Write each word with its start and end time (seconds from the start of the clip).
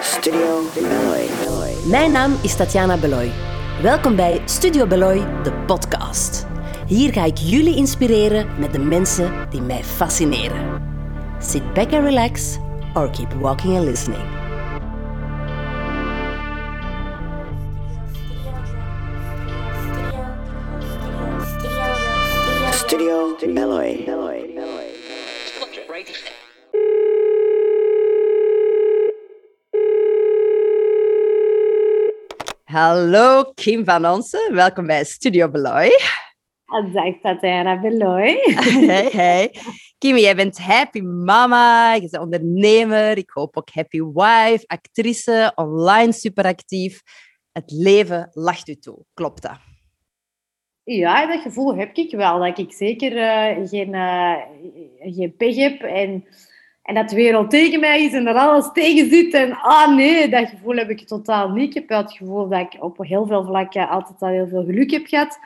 Studio 0.00 0.62
Beloy. 0.74 1.74
Mijn 1.86 2.12
naam 2.12 2.38
is 2.42 2.56
Tatjana 2.56 2.96
Beloy. 2.96 3.32
Welkom 3.82 4.16
bij 4.16 4.42
Studio 4.44 4.86
Beloy, 4.86 5.42
de 5.42 5.52
podcast. 5.66 6.46
Hier 6.86 7.12
ga 7.12 7.24
ik 7.24 7.36
jullie 7.38 7.76
inspireren 7.76 8.58
met 8.58 8.72
de 8.72 8.78
mensen 8.78 9.50
die 9.50 9.60
mij 9.60 9.84
fascineren. 9.84 10.82
Sit 11.38 11.72
back 11.72 11.92
and 11.92 12.04
relax, 12.04 12.56
or 12.94 13.10
keep 13.10 13.32
walking 13.32 13.76
and 13.76 13.84
listening. 13.84 14.33
Hallo 32.74 33.52
Kim 33.54 33.84
van 33.84 34.06
Onsen, 34.06 34.54
welkom 34.54 34.86
bij 34.86 35.04
Studio 35.04 35.50
Beloy. 35.50 35.88
Dag 36.92 37.20
Tatjana 37.22 37.80
Beloy. 37.80 38.38
Hey, 38.90 39.08
hey. 39.12 39.54
Kim, 39.98 40.16
jij 40.16 40.36
bent 40.36 40.58
happy 40.58 41.00
mama, 41.00 41.94
je 41.94 42.00
bent 42.00 42.18
ondernemer, 42.18 43.18
ik 43.18 43.30
hoop 43.30 43.56
ook 43.56 43.70
happy 43.70 44.00
wife, 44.00 44.64
actrice, 44.66 45.52
online 45.54 46.12
superactief. 46.12 47.02
Het 47.52 47.70
leven 47.70 48.28
lacht 48.32 48.68
u 48.68 48.74
toe, 48.74 49.04
klopt 49.14 49.42
dat? 49.42 49.58
Ja, 50.82 51.26
dat 51.26 51.40
gevoel 51.40 51.76
heb 51.76 51.96
ik 51.96 52.16
wel. 52.16 52.38
Dat 52.38 52.58
ik 52.58 52.72
zeker 52.72 53.16
eh, 53.16 53.68
geen, 53.68 53.92
uh, 53.94 54.36
geen 54.98 55.34
pech 55.36 55.56
heb 55.56 55.80
en, 55.80 56.26
en 56.84 56.94
dat 56.94 57.08
de 57.08 57.16
wereld 57.16 57.50
tegen 57.50 57.80
mij 57.80 58.04
is 58.04 58.12
en 58.12 58.24
dat 58.24 58.36
alles 58.36 58.72
tegen 58.72 59.08
zit. 59.08 59.34
En 59.34 59.52
ah 59.52 59.94
nee, 59.96 60.28
dat 60.28 60.48
gevoel 60.48 60.76
heb 60.76 60.90
ik 60.90 61.06
totaal 61.06 61.48
niet. 61.48 61.76
Ik 61.76 61.88
heb 61.88 61.98
het 61.98 62.16
gevoel 62.16 62.48
dat 62.48 62.60
ik 62.60 62.82
op 62.82 62.98
heel 62.98 63.26
veel 63.26 63.44
vlakken 63.44 63.88
altijd 63.88 64.20
al 64.20 64.28
heel 64.28 64.48
veel 64.48 64.64
geluk 64.64 64.90
heb 64.90 65.06
gehad. 65.06 65.38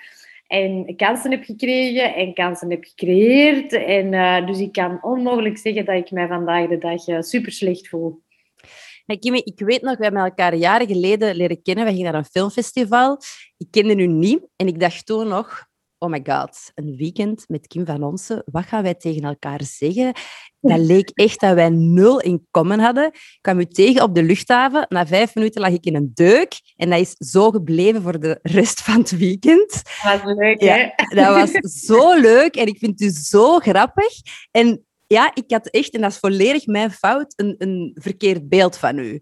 En 0.46 0.96
kansen 0.96 1.30
heb 1.30 1.44
gekregen 1.44 2.14
en 2.14 2.34
kansen 2.34 2.70
heb 2.70 2.84
gecreëerd. 2.84 3.72
En, 3.72 4.12
uh, 4.12 4.46
dus 4.46 4.58
ik 4.58 4.72
kan 4.72 4.98
onmogelijk 5.02 5.58
zeggen 5.58 5.84
dat 5.84 5.94
ik 5.94 6.10
mij 6.10 6.26
vandaag 6.26 6.68
de 6.68 6.78
dag 6.78 7.24
super 7.24 7.52
slecht 7.52 7.88
voel. 7.88 8.22
Hey, 9.06 9.18
Kimmy, 9.18 9.40
ik 9.44 9.58
weet 9.58 9.82
nog, 9.82 9.96
we 9.96 10.04
hebben 10.04 10.22
elkaar 10.22 10.54
jaren 10.54 10.86
geleden 10.86 11.36
leren 11.36 11.62
kennen. 11.62 11.84
We 11.84 11.90
gingen 11.90 12.12
naar 12.12 12.20
een 12.20 12.30
filmfestival. 12.30 13.18
Ik 13.56 13.66
kende 13.70 13.96
u 13.96 14.06
niet 14.06 14.40
en 14.56 14.66
ik 14.66 14.80
dacht 14.80 15.06
toen 15.06 15.28
nog, 15.28 15.66
oh 15.98 16.10
my 16.10 16.20
god, 16.24 16.70
een 16.74 16.96
weekend 16.96 17.44
met 17.48 17.66
Kim 17.66 17.86
van 17.86 18.02
Onsen. 18.02 18.42
Wat 18.46 18.66
gaan 18.66 18.82
wij 18.82 18.94
tegen 18.94 19.22
elkaar 19.22 19.60
zeggen? 19.64 20.12
Dat 20.60 20.78
leek 20.78 21.10
echt 21.14 21.40
dat 21.40 21.54
wij 21.54 21.68
nul 21.68 22.20
in 22.20 22.46
common 22.50 22.78
hadden. 22.78 23.06
Ik 23.06 23.38
kwam 23.40 23.58
u 23.58 23.64
tegen 23.64 24.02
op 24.02 24.14
de 24.14 24.22
luchthaven. 24.22 24.86
Na 24.88 25.06
vijf 25.06 25.34
minuten 25.34 25.60
lag 25.60 25.72
ik 25.72 25.84
in 25.84 25.94
een 25.94 26.10
deuk. 26.14 26.60
En 26.76 26.90
dat 26.90 27.00
is 27.00 27.14
zo 27.18 27.50
gebleven 27.50 28.02
voor 28.02 28.20
de 28.20 28.38
rest 28.42 28.80
van 28.80 28.98
het 28.98 29.16
weekend. 29.16 29.82
Dat 30.02 30.22
was 30.22 30.34
leuk, 30.36 30.62
Ja, 30.62 30.74
hè? 30.74 31.14
dat 31.14 31.34
was 31.34 31.84
zo 31.84 32.20
leuk 32.20 32.56
en 32.56 32.66
ik 32.66 32.78
vind 32.78 33.00
u 33.00 33.10
zo 33.10 33.58
grappig. 33.58 34.12
En 34.50 34.86
ja, 35.06 35.30
ik 35.34 35.44
had 35.46 35.68
echt, 35.68 35.94
en 35.94 36.00
dat 36.00 36.10
is 36.10 36.18
volledig 36.18 36.66
mijn 36.66 36.90
fout, 36.90 37.32
een, 37.36 37.54
een 37.58 37.90
verkeerd 38.00 38.48
beeld 38.48 38.76
van 38.76 38.98
u. 38.98 39.20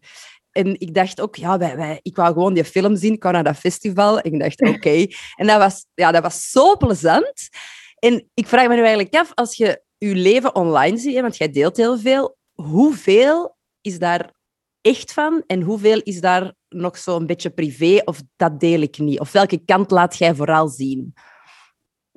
En 0.57 0.81
ik 0.81 0.95
dacht 0.95 1.21
ook, 1.21 1.37
ja, 1.37 1.59
wij, 1.59 1.77
wij, 1.77 1.99
ik 2.03 2.17
wou 2.17 2.33
gewoon 2.33 2.55
die 2.55 2.65
film 2.65 2.97
zien. 2.97 3.13
Ik 3.13 3.21
kwam 3.21 3.33
naar 3.33 3.45
dat 3.45 3.57
festival 3.57 4.21
en 4.21 4.33
ik 4.33 4.41
dacht, 4.41 4.61
oké. 4.61 5.07
En 5.41 5.47
dat 5.47 5.59
was, 5.59 5.87
ja, 5.95 6.13
dat 6.13 6.23
was 6.23 6.51
zo 6.51 6.77
plezant. 6.77 7.49
En 7.99 8.31
ik 8.35 8.47
vraag 8.47 8.69
me 8.69 8.75
nu 8.75 8.81
eigenlijk 8.81 9.15
af, 9.15 9.33
als 9.35 9.57
je 9.57 9.83
je 9.99 10.15
leven 10.15 10.55
online 10.55 10.97
ziet, 10.97 11.21
want 11.21 11.37
jij 11.37 11.51
deelt 11.51 11.77
heel 11.77 11.99
veel, 11.99 12.37
hoeveel 12.55 13.57
is 13.81 13.99
daar 13.99 14.35
echt 14.81 15.13
van 15.13 15.43
en 15.47 15.61
hoeveel 15.61 16.01
is 16.03 16.21
daar 16.21 16.55
nog 16.69 16.99
zo'n 16.99 17.27
beetje 17.27 17.51
privé 17.51 18.01
of 18.05 18.23
dat 18.37 18.61
deel 18.61 18.81
ik 18.81 18.99
niet? 18.99 19.21
Of 19.21 19.33
welke 19.33 19.65
kant 19.65 19.91
laat 19.91 20.17
jij 20.17 20.35
vooral 20.35 20.69
zien? 20.69 21.15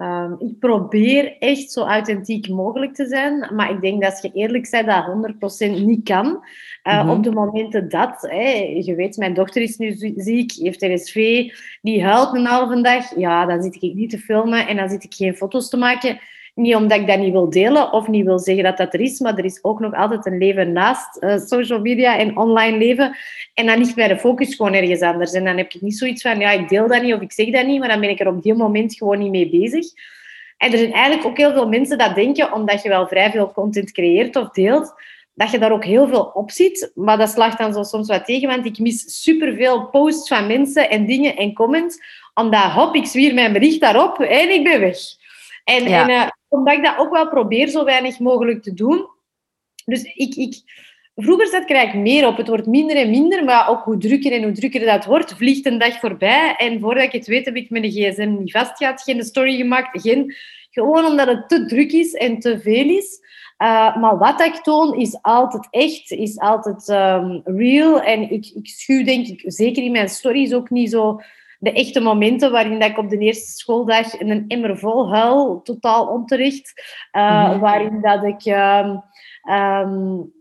Um, 0.01 0.35
ik 0.39 0.59
probeer 0.59 1.37
echt 1.39 1.71
zo 1.71 1.83
authentiek 1.85 2.49
mogelijk 2.49 2.93
te 2.93 3.07
zijn, 3.07 3.55
maar 3.55 3.71
ik 3.71 3.81
denk 3.81 4.01
dat 4.01 4.11
als 4.11 4.21
je 4.21 4.31
eerlijk 4.33 4.67
bent, 4.71 4.87
dat 4.87 5.05
100% 5.05 5.85
niet 5.85 6.03
kan. 6.03 6.25
Uh, 6.83 7.01
Mhm. 7.03 7.09
Op 7.09 7.23
de 7.23 7.31
momenten 7.31 7.89
dat, 7.89 8.27
je 8.85 8.93
weet, 8.95 9.17
mijn 9.17 9.33
dochter 9.33 9.61
is 9.61 9.77
nu 9.77 9.91
zie- 9.91 10.13
ziek, 10.21 10.51
heeft 10.51 10.81
RSV, 10.83 11.49
die 11.81 12.03
huilt 12.03 12.33
een 12.35 12.45
halve 12.45 12.81
dag, 12.81 13.15
ja, 13.17 13.45
dan 13.45 13.61
zit 13.63 13.75
ik 13.75 13.93
niet 13.93 14.09
te 14.09 14.17
filmen 14.17 14.67
en 14.67 14.75
dan 14.77 14.89
zit 14.89 15.03
ik 15.03 15.13
geen 15.13 15.35
foto's 15.35 15.69
te 15.69 15.77
maken. 15.77 16.19
Niet 16.59 16.75
omdat 16.75 16.99
ik 16.99 17.07
dat 17.07 17.19
niet 17.19 17.31
wil 17.31 17.49
delen 17.49 17.93
of 17.93 18.07
niet 18.07 18.25
wil 18.25 18.39
zeggen 18.39 18.63
dat 18.63 18.77
dat 18.77 18.93
er 18.93 18.99
is, 18.99 19.19
maar 19.19 19.37
er 19.37 19.45
is 19.45 19.63
ook 19.63 19.79
nog 19.79 19.93
altijd 19.93 20.25
een 20.25 20.37
leven 20.37 20.71
naast 20.71 21.17
eh, 21.17 21.37
social 21.37 21.79
media 21.79 22.17
en 22.17 22.37
online 22.37 22.77
leven. 22.77 23.15
En 23.53 23.65
dan 23.65 23.77
ligt 23.77 23.95
mijn 23.95 24.19
focus 24.19 24.55
gewoon 24.55 24.73
ergens 24.73 25.01
anders. 25.01 25.31
En 25.31 25.45
dan 25.45 25.57
heb 25.57 25.73
ik 25.73 25.81
niet 25.81 25.97
zoiets 25.97 26.21
van, 26.21 26.39
ja, 26.39 26.51
ik 26.51 26.69
deel 26.69 26.87
dat 26.87 27.01
niet 27.01 27.13
of 27.13 27.21
ik 27.21 27.31
zeg 27.31 27.49
dat 27.49 27.65
niet, 27.65 27.79
maar 27.79 27.87
dan 27.87 27.99
ben 27.99 28.09
ik 28.09 28.19
er 28.19 28.27
op 28.27 28.43
die 28.43 28.53
moment 28.53 28.95
gewoon 28.95 29.19
niet 29.19 29.31
mee 29.31 29.49
bezig. 29.49 29.85
En 30.57 30.71
er 30.71 30.77
zijn 30.77 30.93
eigenlijk 30.93 31.27
ook 31.27 31.37
heel 31.37 31.53
veel 31.53 31.67
mensen 31.67 31.97
dat 31.97 32.15
denken, 32.15 32.53
omdat 32.53 32.81
je 32.83 32.89
wel 32.89 33.07
vrij 33.07 33.31
veel 33.31 33.51
content 33.51 33.91
creëert 33.91 34.35
of 34.35 34.49
deelt, 34.49 34.93
dat 35.33 35.51
je 35.51 35.59
daar 35.59 35.71
ook 35.71 35.85
heel 35.85 36.07
veel 36.07 36.31
op 36.33 36.51
ziet. 36.51 36.91
Maar 36.95 37.17
dat 37.17 37.29
slaagt 37.29 37.57
dan 37.57 37.73
zo 37.73 37.83
soms 37.83 38.07
wat 38.07 38.25
tegen, 38.25 38.47
want 38.49 38.65
ik 38.65 38.79
mis 38.79 39.23
superveel 39.23 39.85
posts 39.85 40.27
van 40.27 40.47
mensen 40.47 40.89
en 40.89 41.05
dingen 41.05 41.35
en 41.35 41.53
comments. 41.53 41.97
Omdat, 42.33 42.71
hop, 42.71 42.95
ik 42.95 43.05
zwier 43.05 43.33
mijn 43.33 43.53
bericht 43.53 43.79
daarop 43.79 44.19
en 44.19 44.49
ik 44.49 44.63
ben 44.63 44.79
weg. 44.79 44.97
En, 45.63 45.89
Ja. 45.89 46.01
en 46.01 46.09
eh, 46.09 46.27
omdat 46.49 46.73
ik 46.73 46.83
dat 46.83 46.97
ook 46.97 47.11
wel 47.11 47.29
probeer 47.29 47.67
zo 47.67 47.83
weinig 47.83 48.19
mogelijk 48.19 48.63
te 48.63 48.73
doen. 48.73 49.07
Dus 49.85 50.03
ik... 50.03 50.35
ik 50.35 50.61
Vroeger 51.21 51.47
zat 51.47 51.69
ik 51.69 51.69
er 51.69 51.97
meer 51.97 52.27
op. 52.27 52.37
Het 52.37 52.47
wordt 52.47 52.67
minder 52.67 52.95
en 52.95 53.09
minder, 53.09 53.43
maar 53.43 53.69
ook 53.69 53.83
hoe 53.83 53.97
drukker 53.97 54.31
en 54.31 54.43
hoe 54.43 54.51
drukker 54.51 54.85
dat 54.85 55.05
wordt, 55.05 55.33
vliegt 55.33 55.65
een 55.65 55.77
dag 55.77 55.99
voorbij. 55.99 56.55
En 56.57 56.79
voordat 56.79 57.03
ik 57.03 57.11
het 57.11 57.27
weet, 57.27 57.45
heb 57.45 57.55
ik 57.55 57.69
mijn 57.69 57.91
gsm 57.91 58.35
niet 58.39 58.51
vastgehad, 58.51 59.01
geen 59.01 59.23
story 59.23 59.57
gemaakt, 59.57 60.01
geen... 60.01 60.35
Gewoon 60.71 61.05
omdat 61.05 61.27
het 61.27 61.49
te 61.49 61.65
druk 61.65 61.91
is 61.91 62.13
en 62.13 62.39
te 62.39 62.59
veel 62.59 62.89
is. 62.89 63.19
Uh, 63.63 63.97
maar 63.97 64.17
wat 64.17 64.41
ik 64.41 64.53
toon 64.53 64.99
is 64.99 65.17
altijd 65.21 65.67
echt, 65.69 66.11
is 66.11 66.37
altijd 66.37 66.87
um, 66.89 67.41
real. 67.45 68.01
En 68.01 68.31
ik, 68.31 68.51
ik 68.55 68.67
schuw 68.67 69.03
denk 69.03 69.27
ik, 69.27 69.41
zeker 69.45 69.83
in 69.83 69.91
mijn 69.91 70.09
stories, 70.09 70.53
ook 70.53 70.69
niet 70.69 70.89
zo 70.89 71.21
de 71.59 71.71
echte 71.71 71.99
momenten 71.99 72.51
waarin 72.51 72.79
dat 72.79 72.89
ik 72.89 72.97
op 72.97 73.09
de 73.09 73.17
eerste 73.17 73.51
schooldag 73.51 74.19
een 74.19 74.45
emmer 74.47 74.77
vol 74.77 75.13
huil, 75.13 75.61
totaal 75.63 76.07
onterecht. 76.07 76.73
Uh, 77.11 77.45
mm 77.45 77.51
-hmm. 77.51 77.59
Waarin 77.59 78.01
dat 78.01 78.23
ik... 78.23 78.45
Um, 78.45 79.03
um, 79.55 80.31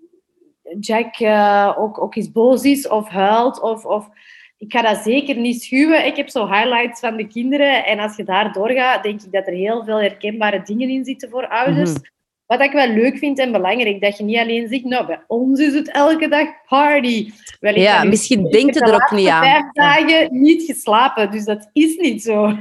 Jack 0.81 1.21
uh, 1.21 1.75
ook, 1.77 2.01
ook 2.03 2.15
eens 2.15 2.33
boos 2.33 2.62
is 2.62 2.89
of 2.89 3.09
huilt. 3.09 3.61
Of, 3.61 3.84
of... 3.84 4.09
Ik 4.56 4.73
ga 4.73 4.83
dat 4.83 4.97
zeker 4.97 5.37
niet 5.37 5.62
schuwen. 5.62 6.06
Ik 6.06 6.17
heb 6.17 6.29
zo 6.29 6.47
highlights 6.47 7.01
van 7.01 7.17
de 7.17 7.27
kinderen. 7.27 7.85
En 7.85 7.99
als 7.99 8.17
je 8.17 8.25
daar 8.25 8.53
doorgaat, 8.53 9.03
denk 9.03 9.23
ik 9.23 9.33
dat 9.33 9.47
er 9.47 9.53
heel 9.53 9.85
veel 9.85 10.00
herkenbare 10.00 10.62
dingen 10.62 10.89
in 10.89 11.05
zitten 11.05 11.31
voor 11.31 11.49
ouders. 11.49 11.91
Mm 11.91 11.97
-hmm. 11.97 12.18
Wat 12.48 12.60
ik 12.60 12.72
wel 12.72 12.88
leuk 12.88 13.19
vind 13.19 13.38
en 13.38 13.53
belangrijk, 13.53 14.00
dat 14.00 14.19
je 14.19 14.25
niet 14.25 14.38
alleen 14.38 14.69
zegt, 14.69 14.84
nou, 14.84 15.06
bij 15.06 15.25
ons 15.26 15.60
is 15.60 15.75
het 15.75 15.91
elke 15.91 16.28
dag 16.28 16.48
party. 16.69 17.31
Ja, 17.60 18.04
misschien 18.04 18.50
denkt 18.50 18.75
het 18.75 18.88
er 18.88 18.94
ook 18.94 19.10
niet 19.10 19.28
aan. 19.28 19.44
Ik 19.44 19.50
heb 19.50 19.66
vijf 19.72 20.06
dagen 20.06 20.41
niet 20.41 20.62
geslapen, 20.62 21.31
dus 21.31 21.44
dat 21.44 21.70
is 21.72 21.97
niet 21.97 22.22
zo. 22.22 22.53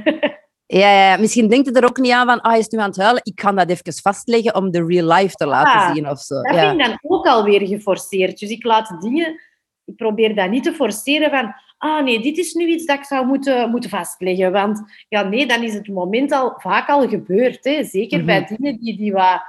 Ja, 0.70 1.10
ja, 1.10 1.16
misschien 1.16 1.48
denkt 1.48 1.66
het 1.66 1.76
er 1.76 1.84
ook 1.84 1.98
niet 1.98 2.12
aan 2.12 2.26
van, 2.26 2.40
ah, 2.40 2.50
hij 2.50 2.58
is 2.58 2.68
nu 2.68 2.78
aan 2.78 2.88
het 2.88 2.96
huilen, 2.96 3.20
ik 3.24 3.34
kan 3.34 3.56
dat 3.56 3.70
even 3.70 3.92
vastleggen 4.02 4.54
om 4.54 4.70
de 4.70 4.84
real 4.84 5.12
life 5.12 5.34
te 5.34 5.46
laten 5.46 5.80
ah, 5.80 5.94
zien 5.94 6.08
of 6.08 6.20
zo. 6.20 6.42
Dat 6.42 6.54
ja. 6.54 6.68
vind 6.68 6.80
ik 6.80 6.86
dan 6.86 6.98
ook 7.02 7.26
alweer 7.26 7.66
geforceerd. 7.66 8.38
Dus 8.38 8.50
ik 8.50 8.64
laat 8.64 8.96
dingen, 9.00 9.40
ik 9.84 9.96
probeer 9.96 10.34
dat 10.34 10.50
niet 10.50 10.62
te 10.62 10.72
forceren 10.72 11.30
van, 11.30 11.54
ah 11.78 12.04
nee, 12.04 12.20
dit 12.20 12.38
is 12.38 12.52
nu 12.52 12.66
iets 12.66 12.84
dat 12.84 12.98
ik 12.98 13.04
zou 13.04 13.26
moeten, 13.26 13.70
moeten 13.70 13.90
vastleggen. 13.90 14.52
Want 14.52 14.82
ja, 15.08 15.22
nee, 15.22 15.46
dan 15.46 15.62
is 15.62 15.74
het 15.74 15.88
moment 15.88 16.32
al 16.32 16.54
vaak 16.56 16.88
al 16.88 17.08
gebeurd. 17.08 17.64
Hè. 17.64 17.84
Zeker 17.84 18.22
mm 18.22 18.28
-hmm. 18.28 18.46
bij 18.46 18.56
dingen 18.56 18.80
die, 18.80 18.96
die, 18.96 19.12
wat, 19.12 19.42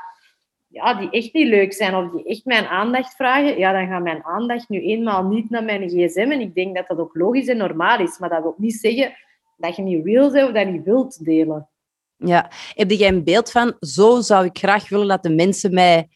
ja, 0.69 0.93
die 0.93 1.09
echt 1.09 1.33
niet 1.33 1.47
leuk 1.47 1.73
zijn 1.73 1.95
of 1.95 2.11
die 2.11 2.23
echt 2.23 2.45
mijn 2.45 2.65
aandacht 2.65 3.15
vragen, 3.15 3.57
ja, 3.57 3.71
dan 3.71 3.87
gaat 3.87 4.03
mijn 4.03 4.23
aandacht 4.23 4.69
nu 4.69 4.81
eenmaal 4.81 5.23
niet 5.23 5.49
naar 5.49 5.63
mijn 5.63 5.89
gsm. 5.89 6.31
En 6.31 6.41
ik 6.41 6.55
denk 6.55 6.75
dat 6.75 6.87
dat 6.87 6.99
ook 6.99 7.15
logisch 7.15 7.47
en 7.47 7.57
normaal 7.57 7.99
is. 7.99 8.17
Maar 8.17 8.29
dat 8.29 8.41
wil 8.41 8.55
niet 8.57 8.75
zeggen 8.75 9.13
dat 9.57 9.75
je 9.75 9.81
niet 9.81 10.05
real 10.05 10.31
bent 10.31 10.47
of 10.47 10.53
dat 10.53 10.65
je 10.65 10.71
niet 10.71 10.83
wilt 10.83 11.25
delen. 11.25 11.69
Ja, 12.15 12.51
heb 12.73 12.91
jij 12.91 13.07
een 13.07 13.23
beeld 13.23 13.51
van, 13.51 13.75
zo 13.79 14.21
zou 14.21 14.45
ik 14.45 14.57
graag 14.57 14.89
willen 14.89 15.07
dat 15.07 15.23
de 15.23 15.29
mensen 15.29 15.73
mij 15.73 16.07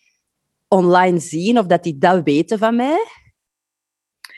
online 0.67 1.19
zien 1.19 1.59
of 1.59 1.65
dat 1.65 1.83
die 1.83 1.97
dat 1.97 2.23
weten 2.23 2.57
van 2.57 2.75
mij? 2.75 3.05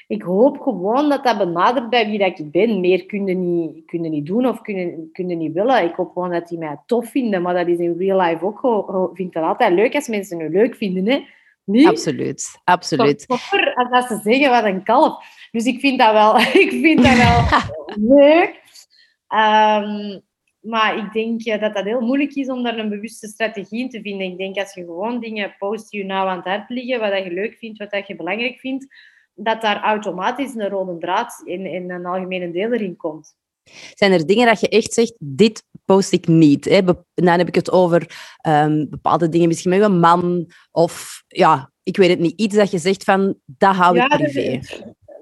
Ik 0.07 0.21
hoop 0.21 0.59
gewoon 0.59 1.09
dat 1.09 1.23
dat 1.23 1.37
benadert 1.37 1.89
bij 1.89 2.09
wie 2.09 2.19
dat 2.19 2.39
ik 2.39 2.51
ben. 2.51 2.79
Meer 2.79 3.05
kunnen 3.05 3.55
niet, 3.55 3.85
kunnen 3.85 4.11
niet 4.11 4.25
doen 4.25 4.45
of 4.47 4.61
kunnen, 4.61 5.09
kunnen 5.11 5.37
niet 5.37 5.53
willen. 5.53 5.83
Ik 5.83 5.95
hoop 5.95 6.11
gewoon 6.11 6.31
dat 6.31 6.47
die 6.47 6.57
mij 6.57 6.77
tof 6.85 7.09
vinden, 7.09 7.41
maar 7.41 7.53
dat 7.53 7.67
is 7.67 7.77
in 7.77 7.97
real 7.97 8.21
life 8.21 8.45
ook. 8.45 9.09
Ik 9.11 9.15
vind 9.15 9.33
het 9.33 9.43
altijd 9.43 9.73
leuk 9.73 9.95
als 9.95 10.07
mensen 10.07 10.39
het 10.39 10.51
leuk 10.51 10.75
vinden, 10.75 11.07
hè? 11.07 11.25
Niet? 11.63 11.87
Absoluut, 11.87 12.59
absoluut. 12.63 13.27
Toffer 13.27 13.73
als 13.73 13.89
dat 13.89 14.07
ze 14.07 14.29
zeggen 14.31 14.49
wat 14.49 14.63
een 14.63 14.83
kalf. 14.83 15.23
Dus 15.51 15.65
ik 15.65 15.79
vind 15.79 15.99
dat 15.99 16.11
wel, 16.11 16.39
ik 16.63 16.69
vind 16.69 17.03
dat 17.03 17.17
wel 17.17 17.61
leuk. 18.17 18.63
Um, 19.29 20.23
Maar 20.61 20.97
ik 20.97 21.13
denk 21.13 21.43
eh, 21.43 21.61
dat 21.61 21.73
dat 21.73 21.83
heel 21.83 22.01
moeilijk 22.01 22.33
is 22.33 22.49
om 22.49 22.63
daar 22.63 22.77
een 22.77 22.89
bewuste 22.89 23.27
strategie 23.27 23.79
in 23.79 23.89
te 23.89 24.01
vinden. 24.01 24.27
Ik 24.27 24.37
denk 24.37 24.57
als 24.57 24.73
je 24.73 24.83
gewoon 24.83 25.19
dingen 25.19 25.55
post 25.57 25.91
die 25.91 25.99
je 25.99 26.05
nou 26.05 26.27
aan 26.27 26.37
het 26.37 26.45
hart 26.45 26.69
liggen, 26.69 26.99
wat 26.99 27.23
je 27.23 27.31
leuk 27.31 27.55
vindt, 27.57 27.77
wat 27.77 28.07
je 28.07 28.15
belangrijk 28.15 28.59
vindt, 28.59 28.87
dat 29.35 29.61
daar 29.61 29.81
automatisch 29.81 30.55
een 30.55 30.69
rode 30.69 30.97
draad 30.97 31.41
in, 31.43 31.65
in 31.65 31.91
een 31.91 32.05
algemene 32.05 32.51
deel 32.51 32.71
erin 32.71 32.95
komt. 32.95 33.35
Zijn 33.93 34.11
er 34.11 34.25
dingen 34.25 34.47
dat 34.47 34.59
je 34.59 34.69
echt 34.69 34.93
zegt, 34.93 35.13
dit 35.19 35.63
post 35.85 36.11
ik 36.11 36.27
niet? 36.27 36.65
Hè? 36.65 36.81
Dan 37.13 37.37
heb 37.37 37.47
ik 37.47 37.55
het 37.55 37.71
over 37.71 38.33
um, 38.47 38.89
bepaalde 38.89 39.29
dingen, 39.29 39.47
misschien 39.47 39.69
met 39.69 39.81
een 39.81 39.99
man 39.99 40.51
of 40.71 41.23
ja, 41.27 41.71
ik 41.83 41.97
weet 41.97 42.09
het 42.09 42.19
niet. 42.19 42.39
Iets 42.39 42.55
dat 42.55 42.71
je 42.71 42.77
zegt 42.77 43.03
van, 43.03 43.35
dat 43.45 43.75
hou 43.75 43.99
ik 43.99 44.07
privé 44.07 44.59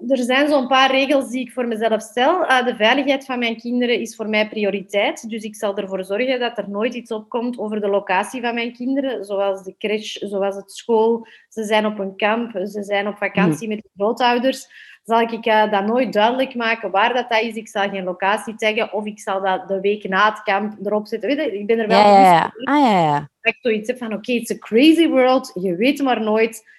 er 0.07 0.17
zijn 0.17 0.47
zo'n 0.47 0.67
paar 0.67 0.91
regels 0.91 1.29
die 1.29 1.41
ik 1.41 1.51
voor 1.51 1.67
mezelf 1.67 2.01
stel. 2.01 2.41
Uh, 2.41 2.65
de 2.65 2.75
veiligheid 2.75 3.25
van 3.25 3.39
mijn 3.39 3.57
kinderen 3.57 4.00
is 4.00 4.15
voor 4.15 4.29
mij 4.29 4.50
prioriteit. 4.50 5.29
Dus 5.29 5.44
ik 5.44 5.55
zal 5.55 5.77
ervoor 5.77 6.05
zorgen 6.05 6.39
dat 6.39 6.57
er 6.57 6.69
nooit 6.69 6.94
iets 6.94 7.11
opkomt 7.11 7.57
over 7.57 7.81
de 7.81 7.88
locatie 7.88 8.41
van 8.41 8.53
mijn 8.53 8.73
kinderen. 8.73 9.25
Zoals 9.25 9.63
de 9.63 9.75
crash, 9.77 10.15
zoals 10.15 10.55
het 10.55 10.71
school. 10.71 11.27
Ze 11.50 11.63
zijn 11.63 11.85
op 11.85 12.00
een 12.00 12.15
kamp, 12.15 12.51
ze 12.51 12.83
zijn 12.83 13.07
op 13.07 13.17
vakantie 13.17 13.67
hmm. 13.67 13.75
met 13.75 13.83
de 13.83 13.89
grootouders. 13.95 14.67
Zal 15.03 15.21
ik 15.21 15.45
uh, 15.45 15.71
dat 15.71 15.85
nooit 15.85 16.13
duidelijk 16.13 16.55
maken 16.55 16.91
waar 16.91 17.13
dat, 17.13 17.29
dat 17.29 17.41
is. 17.41 17.55
Ik 17.55 17.67
zal 17.67 17.89
geen 17.89 18.03
locatie 18.03 18.55
taggen 18.55 18.94
of 18.94 19.05
ik 19.05 19.19
zal 19.19 19.41
dat 19.41 19.67
de 19.67 19.79
week 19.79 20.07
na 20.07 20.29
het 20.29 20.44
kamp 20.44 20.85
erop 20.85 21.07
zetten. 21.07 21.29
Weet 21.29 21.45
je, 21.45 21.59
ik 21.59 21.67
ben 21.67 21.79
er 21.79 21.88
wel 21.88 22.00
ja, 22.00 22.19
ja, 22.19 22.31
ja. 22.31 22.53
Ah, 22.63 22.79
ja, 22.79 23.00
ja. 23.00 23.29
Dat 23.41 23.53
ik 23.53 23.59
zoiets 23.61 23.88
heb 23.88 23.97
van, 23.97 24.07
oké, 24.07 24.15
okay, 24.15 24.35
it's 24.35 24.51
a 24.51 24.57
crazy 24.57 25.07
world. 25.07 25.51
Je 25.61 25.75
weet 25.75 26.01
maar 26.01 26.21
nooit 26.21 26.71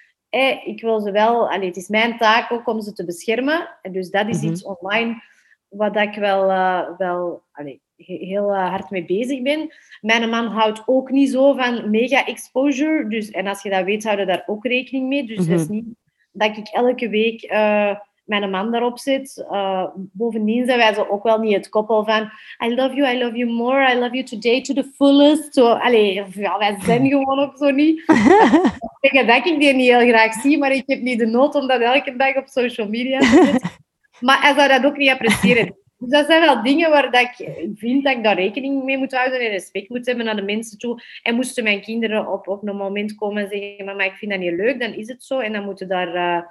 ik 0.64 0.80
wil 0.80 1.00
ze 1.00 1.10
wel, 1.10 1.50
het 1.50 1.76
is 1.76 1.88
mijn 1.88 2.18
taak 2.18 2.52
ook 2.52 2.68
om 2.68 2.80
ze 2.80 2.92
te 2.92 3.04
beschermen. 3.04 3.68
En 3.82 3.92
dus 3.92 4.10
dat 4.10 4.28
is 4.28 4.40
mhm. 4.40 4.46
iets 4.46 4.64
online 4.64 5.22
wat 5.68 5.96
ik 5.96 6.14
wel, 6.14 6.50
uh, 6.50 6.88
wel 6.98 7.42
allee, 7.52 7.80
heel 7.96 8.50
uh, 8.50 8.68
hard 8.68 8.90
mee 8.90 9.04
bezig 9.04 9.42
ben. 9.42 9.74
Mijn 10.00 10.30
man 10.30 10.46
houdt 10.46 10.82
ook 10.86 11.10
niet 11.10 11.30
zo 11.30 11.54
van 11.54 11.90
mega 11.90 12.26
exposure. 12.26 13.08
Dus, 13.08 13.30
en 13.30 13.46
als 13.46 13.62
je 13.62 13.70
dat 13.70 13.84
weet, 13.84 14.04
houden 14.04 14.26
daar 14.26 14.44
ook 14.46 14.66
rekening 14.66 15.08
mee. 15.08 15.26
Dus 15.26 15.38
mm 15.38 15.50
dat 15.50 15.60
is 15.60 15.68
niet 15.68 15.86
dat 16.32 16.56
ik 16.56 16.68
elke 16.68 17.08
week 17.08 17.52
uh, 17.52 17.96
mijn 18.24 18.50
man 18.50 18.70
daarop 18.70 18.98
zit. 18.98 19.46
bovendien 19.92 20.66
zijn 20.66 20.78
wij 20.78 20.94
zo 20.94 21.06
ook 21.10 21.22
wel 21.22 21.38
niet 21.38 21.54
het 21.54 21.68
koppel 21.68 22.04
van 22.04 22.30
I 22.64 22.74
love 22.74 22.94
you, 22.94 23.14
I 23.14 23.18
love 23.18 23.36
you 23.36 23.50
more, 23.50 23.92
I 23.92 23.98
love 23.98 24.14
you 24.14 24.24
today 24.24 24.62
to 24.62 24.74
the 24.74 24.92
fullest. 24.94 25.54
Zo, 25.54 25.66
allee, 25.66 26.14
ja, 26.34 26.58
wij 26.58 26.76
zijn 26.80 27.08
gewoon 27.08 27.38
ook 27.38 27.56
zo 27.56 27.70
niet. 27.70 28.02
zeggen 29.00 29.26
dat 29.26 29.46
ik 29.46 29.60
die 29.60 29.74
niet 29.74 29.90
heel 29.90 30.08
graag 30.08 30.32
zie, 30.32 30.58
maar 30.58 30.72
ik 30.72 30.82
heb 30.86 31.00
niet 31.00 31.18
de 31.18 31.26
nood 31.26 31.54
om 31.54 31.66
dat 31.66 31.80
elke 31.80 32.16
dag 32.16 32.36
op 32.36 32.46
social 32.46 32.88
media 32.88 33.18
te 33.18 33.26
zetten. 33.26 33.70
Maar 34.20 34.40
hij 34.40 34.54
zou 34.54 34.68
dat 34.68 34.84
ook 34.84 34.96
niet 34.96 35.10
appreciëren. 35.10 35.76
Dus 35.98 36.10
dat 36.10 36.26
zijn 36.26 36.40
wel 36.40 36.62
dingen 36.62 36.90
waar 36.90 37.10
dat 37.10 37.20
ik 37.20 37.50
vind 37.74 38.04
dat 38.04 38.16
ik 38.16 38.24
daar 38.24 38.34
rekening 38.34 38.84
mee 38.84 38.98
moet 38.98 39.14
houden 39.14 39.40
en 39.40 39.50
respect 39.50 39.88
moet 39.88 40.06
hebben 40.06 40.24
naar 40.24 40.36
de 40.36 40.42
mensen 40.42 40.78
toe. 40.78 41.02
En 41.22 41.34
moesten 41.34 41.64
mijn 41.64 41.80
kinderen 41.80 42.32
op, 42.32 42.48
op 42.48 42.68
een 42.68 42.76
moment 42.76 43.14
komen 43.14 43.42
en 43.42 43.48
zeggen, 43.48 43.84
maar 43.84 44.06
ik 44.06 44.14
vind 44.14 44.30
dat 44.30 44.40
niet 44.40 44.52
leuk, 44.52 44.80
dan 44.80 44.92
is 44.92 45.08
het 45.08 45.24
zo. 45.24 45.38
En 45.38 45.52
dan 45.52 45.64
moeten 45.64 45.88
daar, 45.88 46.14
uh, 46.14 46.42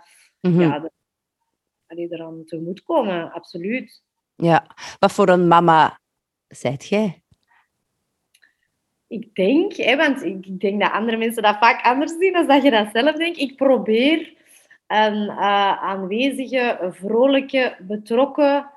mm 0.41 0.51
-hmm. 0.51 0.61
ja, 0.61 0.89
eraan 1.97 2.43
tegemoet 2.45 2.83
komen, 2.83 3.31
absoluut. 3.31 4.03
Ja, 4.35 4.67
wat 4.99 5.11
voor 5.11 5.29
een 5.29 5.47
mama 5.47 5.99
zijt 6.47 6.87
jij? 6.87 7.23
ik 9.13 9.35
denk, 9.35 9.73
hè, 9.73 9.95
want 9.95 10.23
ik 10.23 10.59
denk 10.59 10.81
dat 10.81 10.91
andere 10.91 11.17
mensen 11.17 11.43
dat 11.43 11.57
vaak 11.57 11.85
anders 11.85 12.11
zien 12.19 12.33
dan 12.33 12.47
dat 12.47 12.63
je 12.63 12.71
dat 12.71 12.87
zelf 12.93 13.15
denkt. 13.15 13.37
Ik 13.37 13.55
probeer 13.55 14.33
een 14.87 15.23
uh, 15.23 15.83
aanwezige, 15.83 16.77
vrolijke, 16.91 17.75
betrokken 17.79 18.69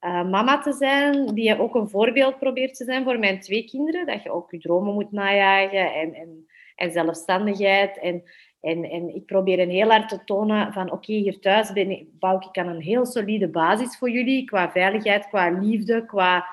uh, 0.00 0.30
mama 0.30 0.58
te 0.58 0.72
zijn, 0.72 1.34
die 1.34 1.58
ook 1.58 1.74
een 1.74 1.88
voorbeeld 1.88 2.38
probeert 2.38 2.74
te 2.74 2.84
zijn 2.84 3.04
voor 3.04 3.18
mijn 3.18 3.40
twee 3.40 3.64
kinderen. 3.64 4.06
Dat 4.06 4.22
je 4.22 4.32
ook 4.32 4.50
je 4.50 4.58
dromen 4.58 4.94
moet 4.94 5.12
najagen 5.12 5.94
en, 5.94 6.14
en, 6.14 6.46
en 6.74 6.92
zelfstandigheid. 6.92 7.98
En, 7.98 8.22
en, 8.60 8.84
en 8.84 9.14
ik 9.14 9.26
probeer 9.26 9.58
een 9.58 9.70
heel 9.70 9.90
hard 9.90 10.08
te 10.08 10.24
tonen 10.24 10.72
van 10.72 10.92
oké, 10.92 11.12
hier 11.12 11.38
thuis 11.38 11.72
ben 11.72 11.90
ik, 11.90 12.18
bouw 12.18 12.38
ik 12.38 12.58
aan 12.58 12.68
een 12.68 12.80
heel 12.80 13.06
solide 13.06 13.48
basis 13.48 13.96
voor 13.96 14.10
jullie, 14.10 14.44
qua 14.44 14.70
veiligheid, 14.70 15.28
qua 15.28 15.50
liefde, 15.50 16.04
qua 16.06 16.46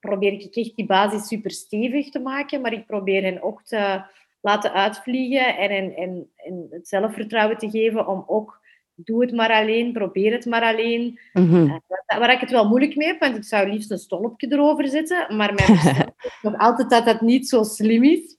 probeer 0.00 0.32
ik 0.32 0.56
echt 0.56 0.76
die 0.76 0.86
basis 0.86 1.26
super 1.26 1.50
stevig 1.50 2.10
te 2.10 2.18
maken, 2.18 2.60
maar 2.60 2.72
ik 2.72 2.86
probeer 2.86 3.22
hen 3.22 3.42
ook 3.42 3.62
te 3.62 4.02
laten 4.40 4.72
uitvliegen 4.72 5.56
en, 5.56 5.70
en, 5.70 5.96
en, 5.96 6.30
en 6.36 6.66
het 6.70 6.88
zelfvertrouwen 6.88 7.58
te 7.58 7.70
geven 7.70 8.06
om 8.06 8.24
ook 8.26 8.60
doe 8.94 9.20
het 9.20 9.32
maar 9.32 9.50
alleen, 9.50 9.92
probeer 9.92 10.32
het 10.32 10.44
maar 10.44 10.62
alleen. 10.62 11.18
Mm 11.32 11.78
Waar 12.06 12.32
ik 12.32 12.40
het 12.40 12.50
wel 12.50 12.68
moeilijk 12.68 12.96
mee 12.96 13.06
heb, 13.06 13.20
want 13.20 13.36
ik 13.36 13.44
zou 13.44 13.68
liefst 13.68 13.90
een 13.90 13.98
stolpje 13.98 14.52
erover 14.52 14.88
zetten, 14.88 15.36
maar 15.36 15.54
mijn 15.54 15.78
nog 16.42 16.58
altijd 16.58 16.90
dat 16.90 17.04
dat 17.04 17.20
niet 17.20 17.48
zo 17.48 17.62
slim 17.62 18.04
is. 18.04 18.36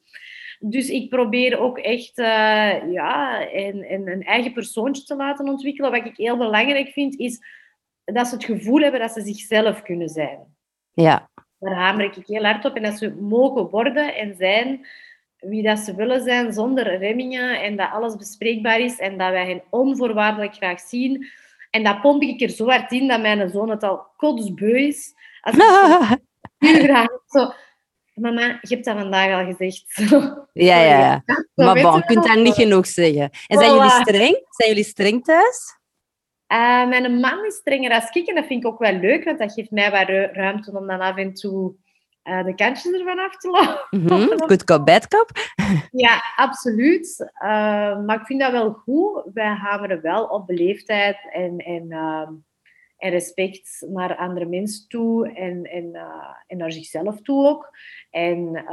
Dus 0.63 0.89
ik 0.89 1.09
probeer 1.09 1.59
ook 1.59 1.77
echt 1.77 2.17
uh, 2.17 2.91
ja, 2.91 3.47
een, 3.53 3.93
een, 3.93 4.07
een 4.07 4.23
eigen 4.23 4.53
persoontje 4.53 5.03
te 5.03 5.15
laten 5.15 5.49
ontwikkelen. 5.49 5.91
Wat 5.91 6.05
ik 6.05 6.17
heel 6.17 6.37
belangrijk 6.37 6.89
vind, 6.89 7.19
is 7.19 7.39
dat 8.03 8.27
ze 8.27 8.35
het 8.35 8.43
gevoel 8.43 8.79
hebben 8.79 8.99
dat 8.99 9.11
ze 9.11 9.21
zichzelf 9.21 9.81
kunnen 9.81 10.09
zijn. 10.09 10.39
Ja. 10.93 11.29
Daar 11.59 11.75
hamer 11.75 12.05
ik 12.05 12.25
heel 12.27 12.43
hard 12.43 12.65
op. 12.65 12.75
En 12.75 12.83
dat 12.83 12.97
ze 12.97 13.15
mogen 13.15 13.69
worden 13.69 14.15
en 14.15 14.35
zijn 14.35 14.85
wie 15.41 15.63
dat 15.63 15.79
ze 15.79 15.95
willen 15.95 16.21
zijn, 16.23 16.53
zonder 16.53 16.97
remmingen. 16.97 17.61
En 17.61 17.75
dat 17.75 17.91
alles 17.91 18.15
bespreekbaar 18.15 18.79
is 18.79 18.99
en 18.99 19.17
dat 19.17 19.29
wij 19.29 19.45
hen 19.45 19.63
onvoorwaardelijk 19.69 20.55
graag 20.55 20.79
zien. 20.79 21.27
En 21.69 21.83
dat 21.83 22.01
pomp 22.01 22.21
ik 22.21 22.41
er 22.41 22.49
zo 22.49 22.67
hard 22.67 22.91
in 22.91 23.07
dat 23.07 23.21
mijn 23.21 23.49
zoon 23.49 23.69
het 23.69 23.83
al 23.83 24.07
kotsbeu 24.17 24.77
is. 24.77 25.13
Als 25.41 25.55
ik 25.55 25.61
heel 26.67 26.83
graag 26.83 27.07
zo... 27.27 27.51
Mama, 28.13 28.57
je 28.61 28.73
hebt 28.73 28.85
dat 28.85 28.97
vandaag 28.97 29.39
al 29.39 29.53
gezegd. 29.53 29.85
Ja, 30.53 30.81
ja, 30.81 30.99
ja. 30.99 31.23
maar 31.53 31.81
bon, 31.81 31.95
je 31.95 32.05
kunt 32.05 32.27
dat 32.27 32.37
niet 32.37 32.53
genoeg 32.53 32.87
zeggen. 32.87 33.29
En 33.47 33.57
zijn 33.57 33.73
jullie 33.73 33.89
streng? 33.89 34.45
Zijn 34.49 34.69
jullie 34.69 34.83
streng 34.83 35.23
thuis? 35.23 35.79
Uh, 36.47 36.87
mijn 36.87 37.19
man 37.19 37.45
is 37.45 37.55
strenger 37.55 37.91
als 37.91 38.09
ik 38.09 38.27
en 38.27 38.35
dat 38.35 38.45
vind 38.45 38.63
ik 38.63 38.71
ook 38.71 38.79
wel 38.79 38.93
leuk, 38.93 39.23
want 39.23 39.39
dat 39.39 39.53
geeft 39.53 39.71
mij 39.71 39.91
wat 39.91 40.35
ruimte 40.35 40.71
om 40.77 40.87
dan 40.87 40.99
af 40.99 41.15
en 41.15 41.33
toe 41.33 41.75
uh, 42.23 42.45
de 42.45 42.55
kantjes 42.55 42.93
ervan 42.93 43.19
af 43.19 43.37
te 43.37 43.49
lopen. 43.49 43.87
Mm 43.89 44.07
-hmm. 44.07 44.41
Good 44.47 44.63
cop, 44.63 44.85
bad 44.85 45.07
cop. 45.07 45.31
ja, 46.05 46.21
absoluut. 46.35 47.31
Uh, 47.43 48.05
maar 48.05 48.19
ik 48.19 48.25
vind 48.25 48.39
dat 48.39 48.51
wel 48.51 48.71
goed. 48.71 49.23
Wij 49.33 49.53
hameren 49.53 50.01
wel 50.01 50.25
op 50.25 50.47
beleefdheid 50.47 51.17
en, 51.31 51.57
en, 51.57 51.91
ehm, 51.91 52.33
en 53.01 53.11
respect 53.11 53.85
naar 53.89 54.15
andere 54.15 54.45
mensen 54.45 54.87
toe 54.87 55.31
en, 55.33 55.63
en, 55.63 55.95
en 56.47 56.57
naar 56.57 56.71
zichzelf 56.71 57.21
toe 57.21 57.47
ook. 57.47 57.77
En 58.09 58.65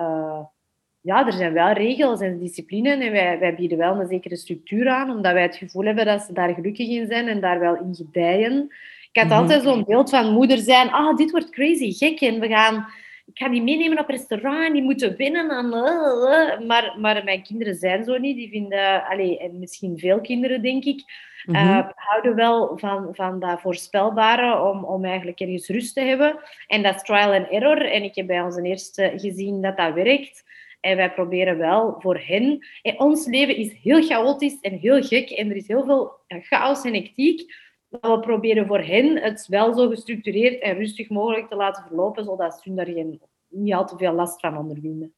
ja, 1.01 1.27
er 1.27 1.33
zijn 1.33 1.53
wel 1.53 1.73
regels 1.73 2.21
en 2.21 2.39
discipline 2.39 2.91
en 2.91 3.13
wij, 3.13 3.39
wij 3.39 3.55
bieden 3.55 3.79
wel 3.79 4.01
een 4.01 4.09
zekere 4.09 4.37
structuur 4.37 4.89
aan, 4.89 5.11
omdat 5.11 5.33
wij 5.33 5.43
het 5.43 5.57
gevoel 5.57 5.85
hebben 5.85 6.05
dat 6.05 6.23
ze 6.23 6.33
daar 6.33 6.55
gelukkig 6.55 6.89
in 6.89 7.07
zijn 7.07 7.29
en 7.29 7.41
daar 7.41 7.61
wel 7.61 7.77
in 7.77 7.95
gedijen. 7.95 8.69
Ik 9.13 9.21
had 9.21 9.31
mhm. 9.31 9.39
altijd 9.39 9.63
zo'n 9.63 9.85
beeld 9.85 10.11
van 10.11 10.33
moeder 10.33 10.59
zijn, 10.59 10.91
ah, 10.91 11.17
dit 11.17 11.31
wordt 11.31 11.51
crazy, 11.51 11.93
gek, 11.93 12.21
en 12.21 12.41
we 12.41 12.49
gaan, 12.49 12.87
ik 13.33 13.39
ga 13.39 13.49
die 13.49 13.63
meenemen 13.63 13.99
op 13.99 14.09
restaurant, 14.09 14.73
die 14.73 14.83
moeten 14.83 15.17
winnen. 15.17 15.51
En, 15.51 15.67
uh, 15.67 16.67
maar, 16.67 16.95
maar 17.01 17.25
mijn 17.25 17.43
kinderen 17.43 17.75
zijn 17.75 18.05
zo 18.05 18.19
niet, 18.19 18.37
die 18.37 18.51
vinden, 18.51 19.05
allez, 19.05 19.37
en 19.37 19.59
misschien 19.59 19.99
veel 19.99 20.21
kinderen, 20.21 20.63
denk 20.63 20.85
ik, 20.85 21.03
uh, 21.47 21.89
houden 21.95 22.35
wel 22.35 22.79
van, 22.79 23.09
van 23.13 23.41
dat 23.41 23.61
voorspelbare 23.61 24.63
om, 24.63 24.85
om 24.85 25.05
eigenlijk 25.05 25.41
ergens 25.41 25.69
rust 25.69 25.95
te 25.95 26.01
hebben. 26.01 26.39
En 26.67 26.83
dat 26.83 26.95
is 26.95 27.03
trial 27.03 27.33
and 27.33 27.49
error. 27.49 27.85
En 27.85 28.03
ik 28.03 28.15
heb 28.15 28.27
bij 28.27 28.43
onze 28.43 28.63
eerste 28.63 29.13
gezien 29.17 29.63
dat 29.63 29.77
dat 29.77 29.95
werkt. 29.95 30.45
En 30.81 30.97
wij 30.97 31.13
proberen 31.13 31.59
wel 31.59 31.97
voor 31.99 32.21
hen... 32.27 32.67
En 32.83 33.01
ons 33.01 33.27
leven 33.27 33.57
is 33.57 33.73
heel 33.83 34.03
chaotisch 34.03 34.61
en 34.61 34.79
heel 34.79 35.03
gek. 35.03 35.31
En 35.31 35.51
er 35.51 35.57
is 35.57 35.69
heel 35.69 35.85
veel 35.85 36.13
chaos 36.29 36.85
en 36.85 36.95
hectiek. 36.95 37.55
Maar 37.89 38.11
we 38.11 38.21
proberen 38.21 38.67
voor 38.67 38.81
hen 38.81 39.17
het 39.23 39.47
wel 39.47 39.75
zo 39.75 39.89
gestructureerd 39.89 40.63
en 40.63 40.77
rustig 40.77 41.09
mogelijk 41.09 41.49
te 41.49 41.57
laten 41.57 41.85
verlopen, 41.87 42.25
zodat 42.25 42.61
ze 42.63 42.75
daar 42.75 42.87
geen, 42.87 43.21
niet 43.49 43.75
al 43.75 43.87
te 43.87 43.97
veel 43.97 44.13
last 44.13 44.41
van 44.41 44.59
ondervinden. 44.59 45.13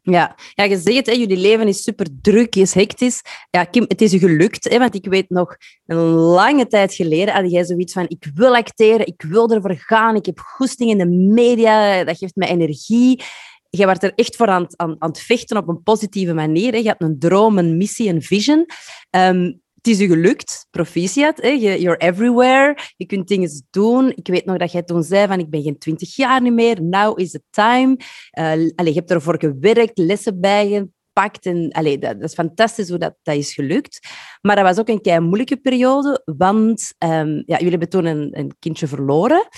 Ja, 0.00 0.36
ja 0.54 0.64
je 0.64 0.76
zegt 0.76 1.06
het, 1.06 1.16
jullie 1.16 1.36
leven 1.36 1.68
is 1.68 1.82
super 1.82 2.06
druk, 2.20 2.54
is 2.54 2.74
hectisch. 2.74 3.22
Ja, 3.50 3.64
Kim, 3.64 3.84
het 3.88 4.00
is 4.02 4.12
je 4.12 4.18
gelukt, 4.18 4.70
hè, 4.70 4.78
want 4.78 4.94
ik 4.94 5.06
weet 5.06 5.30
nog, 5.30 5.56
een 5.86 5.96
lange 6.10 6.66
tijd 6.66 6.94
geleden 6.94 7.34
had 7.34 7.50
jij 7.50 7.64
zoiets 7.64 7.92
van, 7.92 8.04
ik 8.08 8.30
wil 8.34 8.56
acteren, 8.56 9.06
ik 9.06 9.22
wil 9.22 9.50
ervoor 9.50 9.76
gaan, 9.76 10.16
ik 10.16 10.26
heb 10.26 10.38
goesting 10.38 10.90
in 10.90 10.98
de 10.98 11.06
media, 11.06 12.04
dat 12.04 12.18
geeft 12.18 12.36
me 12.36 12.46
energie 12.46 13.24
jij 13.70 13.86
werd 13.86 14.02
er 14.02 14.12
echt 14.14 14.36
voor 14.36 14.46
aan, 14.46 14.66
aan, 14.76 14.96
aan, 14.98 15.08
het 15.08 15.20
vechten 15.20 15.56
op 15.56 15.68
een 15.68 15.82
positieve 15.82 16.34
manier. 16.34 16.72
Hè. 16.72 16.78
Je 16.78 16.88
had 16.88 17.02
een 17.02 17.18
droom, 17.18 17.58
een 17.58 17.76
missie, 17.76 18.08
een 18.08 18.22
vision. 18.22 18.66
Um, 19.10 19.60
het 19.86 19.94
is 19.94 20.00
je 20.00 20.14
gelukt, 20.14 20.66
proficiat. 20.70 21.42
Hè. 21.42 21.48
You're 21.48 21.96
everywhere. 21.96 22.78
Je 22.96 23.06
kunt 23.06 23.28
dingen 23.28 23.50
doen. 23.70 24.12
Ik 24.14 24.26
weet 24.26 24.44
nog 24.44 24.56
dat 24.56 24.72
jij 24.72 24.82
toen 24.82 25.02
zei 25.02 25.26
van 25.26 25.38
ik 25.38 25.50
ben 25.50 25.62
geen 25.62 25.78
twintig 25.78 26.16
jaar 26.16 26.42
niet 26.42 26.52
meer. 26.52 26.82
Now 26.82 27.20
is 27.20 27.30
the 27.30 27.42
time. 27.50 27.96
Uh, 28.38 28.50
allez, 28.50 28.92
je 28.92 28.98
hebt 28.98 29.10
ervoor 29.10 29.38
gewerkt, 29.38 29.98
lessen 29.98 30.40
bijgepakt. 30.40 31.46
En, 31.46 31.70
allez, 31.72 31.98
dat, 31.98 32.22
is 32.22 32.34
fantastisch 32.34 32.88
hoe 32.88 32.98
dat, 32.98 33.14
dat 33.22 33.36
is 33.36 33.54
gelukt. 33.54 34.08
Maar 34.40 34.56
dat 34.56 34.64
was 34.64 34.78
ook 34.78 34.88
een 34.88 35.00
kei 35.00 35.20
moeilijke 35.20 35.56
periode, 35.56 36.22
want 36.24 36.94
um, 36.98 37.42
ja, 37.46 37.56
jullie 37.56 37.70
hebben 37.70 37.88
toen 37.88 38.04
een, 38.04 38.38
een 38.38 38.56
kindje 38.58 38.86
verloren. 38.86 39.48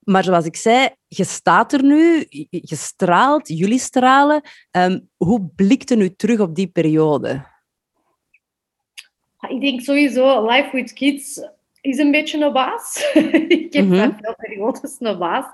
Maar 0.00 0.24
zoals 0.24 0.44
ik 0.44 0.56
zei, 0.56 0.88
je 1.06 1.24
staat 1.24 1.72
er 1.72 1.82
nu, 1.82 2.26
je 2.48 2.76
straalt, 2.76 3.48
jullie 3.48 3.78
stralen. 3.78 4.40
Ehm, 4.70 5.00
hoe 5.16 5.50
blikt 5.54 5.90
u 5.90 6.14
terug 6.14 6.40
op 6.40 6.54
die 6.54 6.68
periode? 6.68 7.48
Ik 9.48 9.60
denk 9.60 9.80
sowieso, 9.80 10.46
Life 10.46 10.68
with 10.72 10.92
Kids 10.92 11.48
is 11.80 11.98
een 11.98 12.10
beetje 12.10 12.44
een 12.44 12.52
baas. 12.52 13.12
ik 13.48 13.72
heb 13.72 13.84
mm 13.84 14.16
veel 14.20 14.34
periodes 14.36 14.96
een 14.98 15.18
baas. 15.18 15.46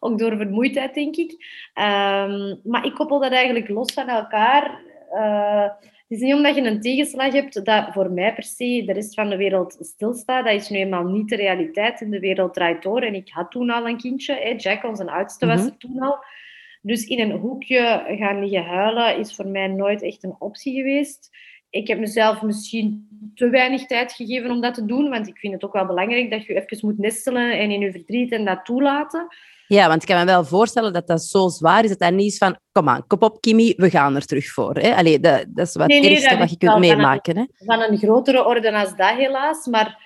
Ook 0.00 0.18
door 0.18 0.36
vermoeidheid, 0.36 0.94
denk 0.94 1.16
ik. 1.16 1.30
Um, 1.74 2.60
maar 2.64 2.84
ik 2.84 2.94
koppel 2.94 3.20
dat 3.20 3.32
eigenlijk 3.32 3.68
los 3.68 3.92
van 3.92 4.08
elkaar. 4.08 4.80
Uh, 5.12 5.62
het 6.08 6.18
is 6.18 6.20
niet 6.20 6.34
omdat 6.34 6.54
je 6.54 6.62
een 6.62 6.80
tegenslag 6.80 7.32
hebt 7.32 7.64
dat 7.64 7.92
voor 7.92 8.10
mij 8.10 8.34
per 8.34 8.42
se 8.42 8.82
de 8.86 8.92
rest 8.92 9.14
van 9.14 9.28
de 9.28 9.36
wereld 9.36 9.76
stilstaat. 9.80 10.44
Dat 10.44 10.54
is 10.54 10.68
nu 10.68 10.78
eenmaal 10.78 11.04
niet 11.04 11.28
de 11.28 11.36
realiteit. 11.36 12.00
In 12.00 12.10
de 12.10 12.18
wereld 12.18 12.54
draait 12.54 12.82
door. 12.82 13.02
En 13.02 13.14
ik 13.14 13.28
had 13.28 13.50
toen 13.50 13.70
al 13.70 13.88
een 13.88 13.98
kindje. 13.98 14.34
Hè. 14.34 14.54
Jack, 14.56 14.84
onze 14.84 15.10
oudste, 15.10 15.46
was 15.46 15.60
mhm. 15.60 15.66
er 15.66 15.76
toen 15.76 16.00
al. 16.00 16.24
Dus 16.82 17.06
in 17.06 17.20
een 17.20 17.38
hoekje 17.38 18.04
gaan 18.18 18.40
liggen 18.40 18.64
huilen 18.64 19.18
is 19.18 19.34
voor 19.34 19.46
mij 19.46 19.66
nooit 19.66 20.02
echt 20.02 20.24
een 20.24 20.36
optie 20.38 20.74
geweest 20.74 21.30
ik 21.74 21.88
heb 21.88 21.98
mezelf 21.98 22.42
misschien 22.42 23.08
te 23.34 23.48
weinig 23.48 23.86
tijd 23.86 24.12
gegeven 24.12 24.50
om 24.50 24.60
dat 24.60 24.74
te 24.74 24.84
doen, 24.84 25.08
want 25.08 25.28
ik 25.28 25.38
vind 25.38 25.52
het 25.52 25.64
ook 25.64 25.72
wel 25.72 25.86
belangrijk 25.86 26.30
dat 26.30 26.44
je 26.44 26.54
even 26.54 26.88
moet 26.88 26.98
nestelen 26.98 27.58
en 27.58 27.70
in 27.70 27.80
je 27.80 27.90
verdriet 27.90 28.32
en 28.32 28.44
dat 28.44 28.64
toelaten. 28.64 29.26
Ja, 29.66 29.88
want 29.88 30.02
ik 30.02 30.08
kan 30.08 30.18
me 30.18 30.24
wel 30.24 30.44
voorstellen 30.44 30.92
dat 30.92 31.06
dat 31.06 31.22
zo 31.22 31.48
zwaar 31.48 31.82
is 31.82 31.88
dat 31.88 31.98
dat 31.98 32.12
niet 32.12 32.32
is 32.32 32.38
van 32.38 32.58
kom 32.72 32.88
aan, 32.88 33.06
kop 33.06 33.22
op 33.22 33.40
Kimi, 33.40 33.74
we 33.76 33.90
gaan 33.90 34.16
er 34.16 34.26
terug 34.26 34.46
voor. 34.46 34.74
Hè? 34.74 34.94
Allee, 34.94 35.20
dat, 35.20 35.44
dat 35.48 35.66
is 35.66 35.74
wat 35.74 35.90
eerste 35.90 36.36
wat 36.36 36.50
je 36.50 36.56
kunt 36.56 36.78
meemaken. 36.78 37.34
Van 37.34 37.42
een, 37.42 37.80
van 37.80 37.92
een 37.92 37.98
grotere 37.98 38.44
orde 38.44 38.72
als 38.72 38.96
dat 38.96 39.16
helaas, 39.16 39.66
maar 39.66 40.03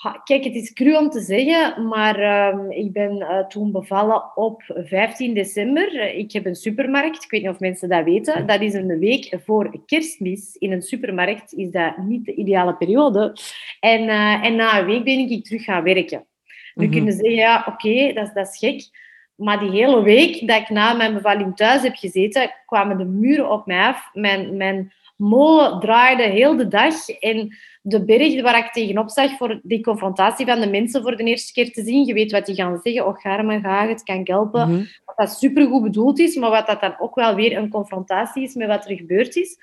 Kijk, 0.00 0.44
het 0.44 0.54
is 0.54 0.72
cru 0.72 0.96
om 0.96 1.10
te 1.10 1.20
zeggen, 1.20 1.86
maar 1.86 2.18
ehm, 2.18 2.70
ik 2.70 2.92
ben 2.92 3.16
uh, 3.16 3.46
toen 3.46 3.72
bevallen 3.72 4.36
op 4.36 4.62
15 4.66 5.34
december. 5.34 6.14
Ik 6.14 6.32
heb 6.32 6.46
een 6.46 6.54
supermarkt, 6.54 7.24
ik 7.24 7.30
weet 7.30 7.42
niet 7.42 7.50
of 7.50 7.60
mensen 7.60 7.88
dat 7.88 8.04
weten. 8.04 8.46
Dat 8.46 8.60
is 8.60 8.74
een 8.74 8.98
week 8.98 9.38
voor 9.44 9.80
kerstmis. 9.86 10.56
In 10.56 10.72
een 10.72 10.82
supermarkt 10.82 11.52
is 11.52 11.70
dat 11.70 11.96
niet 11.96 12.24
de 12.24 12.34
ideale 12.34 12.76
periode. 12.76 13.36
En, 13.80 14.02
uh, 14.02 14.44
en 14.44 14.56
na 14.56 14.78
een 14.78 14.86
week 14.86 15.04
ben 15.04 15.18
ik 15.18 15.44
terug 15.44 15.64
gaan 15.64 15.82
werken. 15.82 16.26
Nu 16.74 16.86
mm 16.86 16.92
kunnen 16.92 17.12
zeggen, 17.12 17.34
ja, 17.34 17.64
oké, 17.68 18.12
dat, 18.12 18.34
dat 18.34 18.48
is 18.48 18.58
gek. 18.58 18.88
Maar 19.34 19.58
die 19.58 19.70
hele 19.70 20.02
week 20.02 20.46
dat 20.46 20.60
ik 20.60 20.68
na 20.68 20.92
mijn 20.92 21.14
bevalling 21.14 21.56
thuis 21.56 21.82
heb 21.82 21.94
gezeten, 21.94 22.50
kwamen 22.66 22.98
de 22.98 23.04
muren 23.04 23.50
op 23.50 23.66
mij 23.66 23.86
af. 23.86 24.10
Mijn, 24.12 24.56
mijn 24.56 24.92
molen 25.20 25.80
draaide 25.80 26.22
heel 26.22 26.56
de 26.56 26.68
dag. 26.68 27.08
En 27.08 27.56
de 27.82 28.04
berg 28.04 28.42
waar 28.42 28.58
ik 28.58 28.72
tegenop 28.72 29.10
zag 29.10 29.36
voor 29.36 29.60
die 29.62 29.82
confrontatie 29.82 30.46
van 30.46 30.60
de 30.60 30.70
mensen 30.70 31.02
voor 31.02 31.16
de 31.16 31.24
eerste 31.24 31.52
keer 31.52 31.72
te 31.72 31.82
zien. 31.82 32.06
Je 32.06 32.14
weet 32.14 32.32
wat 32.32 32.46
die 32.46 32.54
gaan 32.54 32.80
zeggen. 32.82 33.06
Oh, 33.06 33.18
Garme, 33.18 33.60
ga 33.60 33.88
het 33.88 34.02
kan 34.02 34.20
helpen. 34.24 34.68
Mm 34.68 34.74
-hmm. 34.74 34.86
Wat 35.04 35.16
dat 35.16 35.30
supergoed 35.30 35.82
bedoeld 35.82 36.18
is, 36.18 36.36
maar 36.36 36.50
wat 36.50 36.66
dat 36.66 36.80
dan 36.80 36.94
ook 36.98 37.14
wel 37.14 37.34
weer 37.34 37.56
een 37.56 37.68
confrontatie 37.68 38.42
is 38.42 38.54
met 38.54 38.68
wat 38.68 38.88
er 38.88 38.96
gebeurd 38.96 39.36
is. 39.36 39.58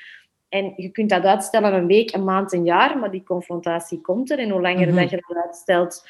En 0.49 0.73
je 0.75 0.89
kunt 0.89 1.09
dat 1.09 1.23
uitstellen 1.23 1.73
een 1.73 1.87
week, 1.87 2.13
een 2.13 2.23
maand, 2.23 2.53
een 2.53 2.65
jaar, 2.65 2.97
maar 2.97 3.11
die 3.11 3.23
confrontatie 3.23 4.01
komt 4.01 4.31
er. 4.31 4.39
En 4.39 4.49
hoe 4.49 4.61
langer 4.61 4.87
mm 4.87 4.87
-hmm. 4.87 4.95
dat 4.95 5.09
je 5.09 5.23
dat 5.27 5.43
uitstelt, 5.43 6.07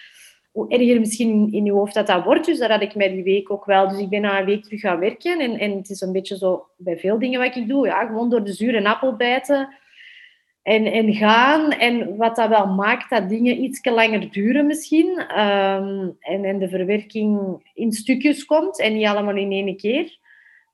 hoe 0.57 0.69
erger 0.69 0.99
misschien 0.99 1.51
in 1.51 1.65
je 1.65 1.71
hoofd 1.71 1.93
dat 1.93 2.07
dat 2.07 2.23
wordt. 2.23 2.45
Dus 2.45 2.59
daar 2.59 2.71
had 2.71 2.81
ik 2.81 2.95
mij 2.95 3.09
die 3.09 3.23
week 3.23 3.51
ook 3.51 3.65
wel. 3.65 3.87
Dus 3.87 3.99
ik 3.99 4.09
ben 4.09 4.21
na 4.21 4.39
een 4.39 4.45
week 4.45 4.63
terug 4.63 4.79
gaan 4.79 4.99
werken. 4.99 5.39
En, 5.39 5.59
en 5.59 5.75
het 5.75 5.89
is 5.89 6.01
een 6.01 6.11
beetje 6.11 6.37
zo 6.37 6.65
bij 6.77 6.97
veel 6.97 7.19
dingen 7.19 7.39
wat 7.39 7.55
ik 7.55 7.67
doe. 7.67 7.85
Ja, 7.85 8.05
gewoon 8.05 8.29
door 8.29 8.43
de 8.43 8.53
zure 8.53 8.89
appel 8.89 9.15
bijten 9.15 9.69
en, 10.63 10.85
en 10.85 11.13
gaan. 11.13 11.71
En 11.71 12.15
wat 12.15 12.35
dat 12.35 12.49
wel 12.49 12.67
maakt 12.67 13.09
dat 13.09 13.29
dingen 13.29 13.63
iets 13.63 13.85
langer 13.85 14.31
duren 14.31 14.65
misschien. 14.65 15.07
Um, 15.39 16.15
en, 16.19 16.45
en 16.45 16.59
de 16.59 16.69
verwerking 16.69 17.39
in 17.73 17.91
stukjes 17.91 18.45
komt 18.45 18.79
en 18.79 18.93
niet 18.93 19.07
allemaal 19.07 19.35
in 19.35 19.51
één 19.51 19.77
keer. 19.77 20.17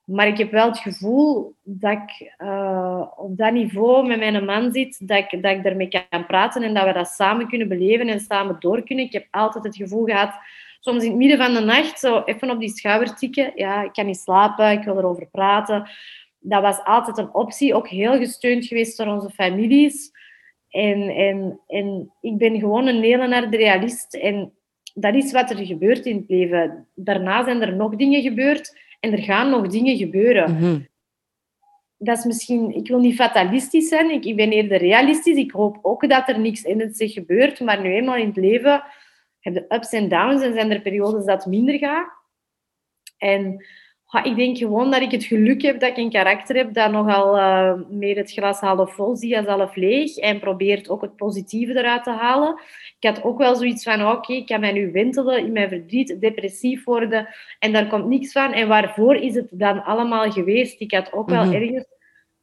Maar 0.03 0.27
ik 0.27 0.38
heb 0.38 0.51
wel 0.51 0.67
het 0.67 0.77
gevoel 0.77 1.55
dat 1.63 1.91
ik 1.91 2.33
uh, 2.38 3.07
op 3.15 3.38
dat 3.38 3.53
niveau 3.53 4.07
met 4.07 4.19
mijn 4.19 4.45
man 4.45 4.72
zit, 4.72 5.07
dat 5.07 5.17
ik, 5.17 5.41
dat 5.43 5.51
ik 5.51 5.63
daarmee 5.63 6.05
kan 6.10 6.25
praten 6.25 6.63
en 6.63 6.74
dat 6.74 6.86
we 6.86 6.93
dat 6.93 7.07
samen 7.07 7.48
kunnen 7.48 7.67
beleven 7.67 8.07
en 8.07 8.19
samen 8.19 8.55
door 8.60 8.83
kunnen. 8.83 9.05
Ik 9.05 9.13
heb 9.13 9.27
altijd 9.31 9.63
het 9.63 9.75
gevoel 9.75 10.05
gehad, 10.05 10.33
soms 10.79 11.03
in 11.03 11.10
het 11.10 11.17
midden 11.17 11.38
van 11.38 11.53
de 11.53 11.60
nacht, 11.60 12.00
zo 12.00 12.22
even 12.25 12.50
op 12.50 12.60
die 12.60 12.77
schouder 12.77 13.15
tikken. 13.15 13.51
Ja, 13.55 13.83
ik 13.83 13.93
kan 13.93 14.05
niet 14.05 14.17
slapen, 14.17 14.72
ik 14.72 14.83
wil 14.83 14.98
erover 14.98 15.27
praten 15.31 15.89
dat 16.43 16.62
was 16.62 16.83
altijd 16.83 17.17
een 17.17 17.33
optie, 17.33 17.74
ook 17.74 17.88
heel 17.88 18.17
gesteund 18.17 18.65
geweest 18.65 18.98
door 18.98 19.07
onze 19.07 19.29
families. 19.29 20.12
En, 20.69 21.10
en, 21.10 21.60
en 21.67 22.13
ik 22.22 22.38
ben 22.38 22.60
gewoon 22.60 22.88
een 22.88 23.01
hele 23.01 23.50
de 23.50 23.57
realist. 23.57 24.13
En 24.13 24.53
dat 24.93 25.15
is 25.15 25.31
wat 25.31 25.50
er 25.50 25.65
gebeurt 25.65 26.05
in 26.05 26.15
het 26.15 26.29
leven. 26.29 26.88
Daarna 26.95 27.43
zijn 27.43 27.62
er 27.62 27.75
nog 27.75 27.95
dingen 27.95 28.22
gebeurd 28.22 28.79
en 29.03 29.12
er 29.12 29.24
gaan 29.24 29.50
nog 29.50 29.67
dingen 29.67 29.98
gebeuren. 29.98 30.53
Mhm. 30.53 30.79
Dat 31.98 32.17
is 32.17 32.25
misschien, 32.25 32.75
ik 32.75 32.88
wil 32.88 33.00
niet 33.00 33.15
fatalistisch 33.15 33.88
zijn, 33.88 34.10
ik, 34.10 34.25
ik 34.25 34.36
ben 34.36 34.51
eerder 34.51 34.77
realistisch. 34.77 35.38
Ik 35.38 35.51
hoop 35.51 35.79
ook 35.81 36.10
dat 36.10 36.29
er 36.29 36.39
niks 36.39 36.62
in 36.62 36.79
het 36.79 36.98
zich 36.98 37.13
gebeurt, 37.13 37.60
maar 37.60 37.81
nu 37.81 37.93
eenmaal 37.93 38.15
in 38.15 38.27
het 38.27 38.36
leven 38.36 38.83
heb 39.39 39.53
je 39.53 39.65
ups 39.69 39.91
en 39.91 40.10
downs 40.10 40.41
en 40.41 40.53
zijn 40.53 40.72
er 40.72 40.81
periodes 40.81 41.25
dat 41.25 41.45
minder 41.45 41.77
gaat. 41.77 42.12
En 43.17 43.65
ik 44.22 44.36
denk 44.36 44.58
gewoon 44.58 44.91
dat 44.91 45.01
ik 45.01 45.12
het 45.12 45.24
geluk 45.24 45.62
heb 45.62 45.79
dat 45.79 45.89
ik 45.89 45.98
een 45.98 46.10
karakter 46.10 46.55
heb 46.55 46.74
dat 46.74 46.91
nogal 46.91 47.38
uh, 47.38 47.74
meer 47.89 48.17
het 48.17 48.32
glas 48.32 48.60
half 48.60 48.93
vol 48.93 49.15
ziet 49.15 49.36
als 49.36 49.46
half 49.46 49.75
leeg. 49.75 50.17
En 50.17 50.39
probeert 50.39 50.89
ook 50.89 51.01
het 51.01 51.15
positieve 51.15 51.77
eruit 51.77 52.03
te 52.03 52.12
halen. 52.12 52.62
Ik 53.00 53.10
had 53.10 53.24
ook 53.24 53.38
wel 53.38 53.55
zoiets 53.55 53.84
van, 53.84 54.08
oké, 54.08 54.34
ik 54.34 54.46
kan 54.46 54.60
mij 54.60 54.72
nu 54.72 54.91
wentelen 54.91 55.46
in 55.46 55.51
mijn 55.51 55.70
verdriet, 55.70 56.22
depressief 56.22 56.84
worden. 56.84 57.27
En 57.60 57.74
daar 57.74 57.88
komt 57.88 58.05
niks 58.05 58.32
van. 58.32 58.53
En 58.53 58.67
waarvoor 58.67 59.15
is 59.15 59.36
het 59.36 59.48
dan 59.51 59.84
allemaal 59.84 60.32
geweest? 60.32 60.82
Ik 60.82 60.91
had 60.91 61.13
ook 61.13 61.29
wel 61.29 61.46
mhm. 61.46 61.53
ergens 61.53 61.86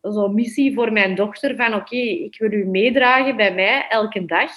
zo'n 0.01 0.35
missie 0.35 0.75
voor 0.75 0.93
mijn 0.93 1.15
dochter 1.15 1.57
van, 1.57 1.75
oké, 1.75 1.97
ik 1.97 2.39
wil 2.39 2.53
u 2.53 2.65
meedragen 2.67 3.37
bij 3.37 3.55
mij 3.55 3.87
elke 3.89 4.25
dag. 4.25 4.51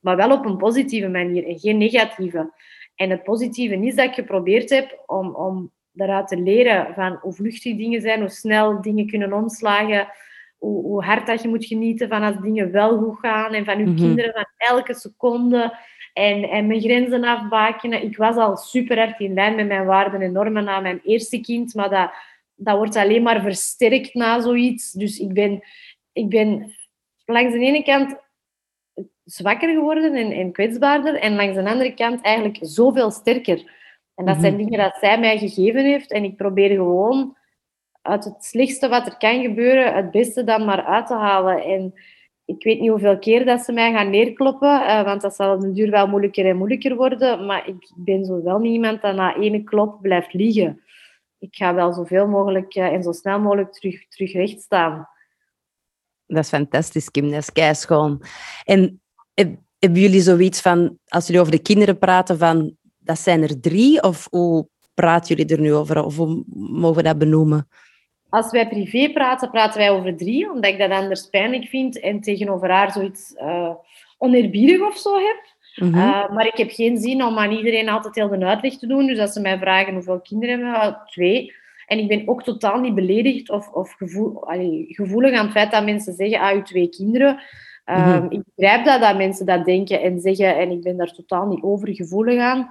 Maar 0.00 0.16
wel 0.16 0.32
op 0.32 0.44
een 0.44 0.56
positieve 0.56 1.08
manier 1.08 1.46
en 1.46 1.58
geen 1.58 1.78
negatieve. 1.78 2.52
En 2.94 3.10
het 3.10 3.22
positieve 3.22 3.86
is 3.86 3.94
dat 3.94 4.06
ik 4.06 4.14
geprobeerd 4.14 4.70
heb 4.70 5.02
om, 5.06 5.34
om 5.34 5.72
daaruit 5.98 6.28
te 6.28 6.36
leren 6.36 6.94
van 6.94 7.18
hoe 7.20 7.32
vluchtig 7.32 7.76
dingen 7.76 8.00
zijn, 8.00 8.20
hoe 8.20 8.28
snel 8.28 8.80
dingen 8.80 9.06
kunnen 9.06 9.32
omslagen, 9.32 10.08
hoe, 10.58 10.82
hoe 10.82 11.04
hard 11.04 11.26
dat 11.26 11.42
je 11.42 11.48
moet 11.48 11.64
genieten 11.64 12.08
van 12.08 12.22
als 12.22 12.40
dingen 12.40 12.72
wel 12.72 12.98
goed 12.98 13.18
gaan 13.18 13.52
en 13.52 13.64
van 13.64 13.78
je 13.78 13.84
mhm. 13.84 13.96
kinderen 13.96 14.32
van 14.32 14.46
elke 14.56 14.94
seconde 14.94 15.78
en, 16.12 16.42
en 16.42 16.66
mijn 16.66 16.80
grenzen 16.80 17.24
afbakenen. 17.24 18.02
Ik 18.02 18.16
was 18.16 18.36
al 18.36 18.56
super 18.56 18.98
hard 18.98 19.20
in 19.20 19.34
lijn 19.34 19.54
met 19.54 19.66
mijn 19.66 19.86
waarden 19.86 20.20
en 20.20 20.32
normen 20.32 20.64
na 20.64 20.80
mijn 20.80 21.00
eerste 21.04 21.40
kind, 21.40 21.74
maar 21.74 21.90
dat, 21.90 22.10
dat 22.54 22.76
wordt 22.76 22.96
alleen 22.96 23.22
maar 23.22 23.42
versterkt 23.42 24.14
na 24.14 24.40
zoiets. 24.40 24.92
Dus 24.92 25.18
ik 25.18 25.32
ben, 25.32 25.62
ik 26.12 26.28
ben 26.28 26.74
langs 27.24 27.52
de 27.52 27.58
ene 27.58 27.82
kant 27.82 28.16
zwakker 29.24 29.68
geworden 29.68 30.14
en, 30.14 30.32
en 30.32 30.52
kwetsbaarder 30.52 31.14
en 31.14 31.34
langs 31.34 31.54
de 31.54 31.70
andere 31.70 31.94
kant 31.94 32.24
eigenlijk 32.24 32.58
zoveel 32.60 33.10
sterker. 33.10 33.76
En 34.18 34.24
dat 34.24 34.40
zijn 34.40 34.54
mhm. 34.54 34.64
dingen 34.64 34.78
dat 34.78 34.96
zij 35.00 35.18
mij 35.20 35.38
gegeven 35.38 35.84
heeft. 35.84 36.12
En 36.12 36.24
ik 36.24 36.36
probeer 36.36 36.70
gewoon 36.70 37.36
uit 38.02 38.24
het 38.24 38.44
slechtste 38.44 38.88
wat 38.88 39.06
er 39.06 39.16
kan 39.16 39.42
gebeuren, 39.42 39.94
het 39.94 40.10
beste 40.10 40.44
dan 40.44 40.64
maar 40.64 40.84
uit 40.84 41.06
te 41.06 41.14
halen. 41.14 41.62
En 41.62 41.94
ik 42.44 42.62
weet 42.62 42.80
niet 42.80 42.90
hoeveel 42.90 43.18
keer 43.18 43.44
dat 43.44 43.60
ze 43.60 43.72
mij 43.72 43.92
gaan 43.92 44.10
neerkloppen, 44.10 44.80
uh, 44.80 45.04
want 45.04 45.20
dat 45.20 45.34
zal 45.34 45.54
op 45.54 45.74
duur 45.74 45.90
wel 45.90 46.06
moeilijker 46.06 46.46
en 46.46 46.56
moeilijker 46.56 46.96
worden. 46.96 47.46
Maar 47.46 47.68
ik 47.68 47.92
ben 47.96 48.24
zo 48.24 48.42
wel 48.42 48.58
niet 48.58 48.72
iemand 48.72 49.02
dat 49.02 49.14
na 49.14 49.36
ene 49.36 49.64
klop 49.64 50.02
blijft 50.02 50.32
liegen. 50.32 50.82
Ik 51.38 51.54
ga 51.56 51.74
wel 51.74 51.92
zoveel 51.92 52.28
mogelijk 52.28 52.74
uh, 52.76 52.86
en 52.86 53.02
zo 53.02 53.12
snel 53.12 53.40
mogelijk 53.40 53.72
terug, 53.72 54.08
terug 54.08 54.32
recht 54.32 54.60
staan. 54.60 55.08
Dat 56.26 56.44
is 56.44 56.48
fantastisch, 56.48 57.10
Kim. 57.10 57.30
Dat 57.30 57.38
is 57.38 57.52
keischoon. 57.52 58.22
En 58.64 59.00
hebben 59.78 60.00
jullie 60.00 60.20
zoiets 60.20 60.60
van, 60.60 60.98
als 61.08 61.26
jullie 61.26 61.40
over 61.40 61.52
de 61.52 61.62
kinderen 61.62 61.98
praten, 61.98 62.38
van 62.38 62.76
dat 63.08 63.18
zijn 63.18 63.42
er 63.42 63.60
drie? 63.60 64.02
Of 64.02 64.26
hoe 64.30 64.68
praten 64.94 65.36
jullie 65.36 65.52
er 65.52 65.60
nu 65.60 65.74
over? 65.74 66.04
Of 66.04 66.16
hoe 66.16 66.44
mogen 66.54 66.96
we 66.96 67.02
dat 67.02 67.18
benoemen? 67.18 67.68
Als 68.28 68.50
wij 68.50 68.68
privé 68.68 69.12
praten, 69.12 69.50
praten 69.50 69.78
wij 69.78 69.90
over 69.90 70.16
drie, 70.16 70.52
omdat 70.52 70.70
ik 70.70 70.78
dat 70.78 70.90
anders 70.90 71.26
pijnlijk 71.26 71.64
vind 71.64 72.00
en 72.00 72.20
tegenover 72.20 72.70
haar 72.70 72.92
zoiets 72.92 73.34
uh, 73.36 73.70
oneerbiedig 74.18 74.80
of 74.80 74.96
zo 74.96 75.14
heb. 75.14 75.56
Mhm. 75.74 75.98
Eh, 75.98 76.30
maar 76.30 76.46
ik 76.46 76.56
heb 76.56 76.70
geen 76.70 76.98
zin 76.98 77.24
om 77.24 77.38
aan 77.38 77.52
iedereen 77.52 77.88
altijd 77.88 78.14
heel 78.14 78.28
de 78.28 78.44
uitleg 78.44 78.78
te 78.78 78.86
doen. 78.86 79.06
Dus 79.06 79.18
als 79.18 79.32
ze 79.32 79.40
mij 79.40 79.58
vragen 79.58 79.94
hoeveel 79.94 80.20
kinderen 80.20 80.64
hebben 80.64 80.90
we, 80.90 81.10
twee. 81.10 81.52
En 81.86 81.98
ik 81.98 82.08
ben 82.08 82.28
ook 82.28 82.42
totaal 82.42 82.80
niet 82.80 82.94
beledigd 82.94 83.50
of, 83.50 83.68
of 83.68 83.92
gevoel, 83.92 84.44
gevoelig 84.88 85.32
aan 85.32 85.44
het 85.44 85.52
feit 85.52 85.70
dat 85.70 85.84
mensen 85.84 86.14
zeggen, 86.14 86.40
ah, 86.40 86.54
je 86.54 86.62
twee 86.62 86.88
kinderen. 86.88 87.40
Uh, 87.86 88.24
Ik 88.28 88.42
begrijp 88.54 88.84
dat, 88.84 89.00
dat 89.00 89.16
mensen 89.16 89.46
dat 89.46 89.64
denken 89.64 90.00
en 90.00 90.20
zeggen 90.20 90.56
en 90.56 90.70
ik 90.70 90.82
ben 90.82 90.96
daar 90.96 91.12
totaal 91.12 91.46
niet 91.46 91.62
overgevoelig 91.62 92.40
aan. 92.40 92.70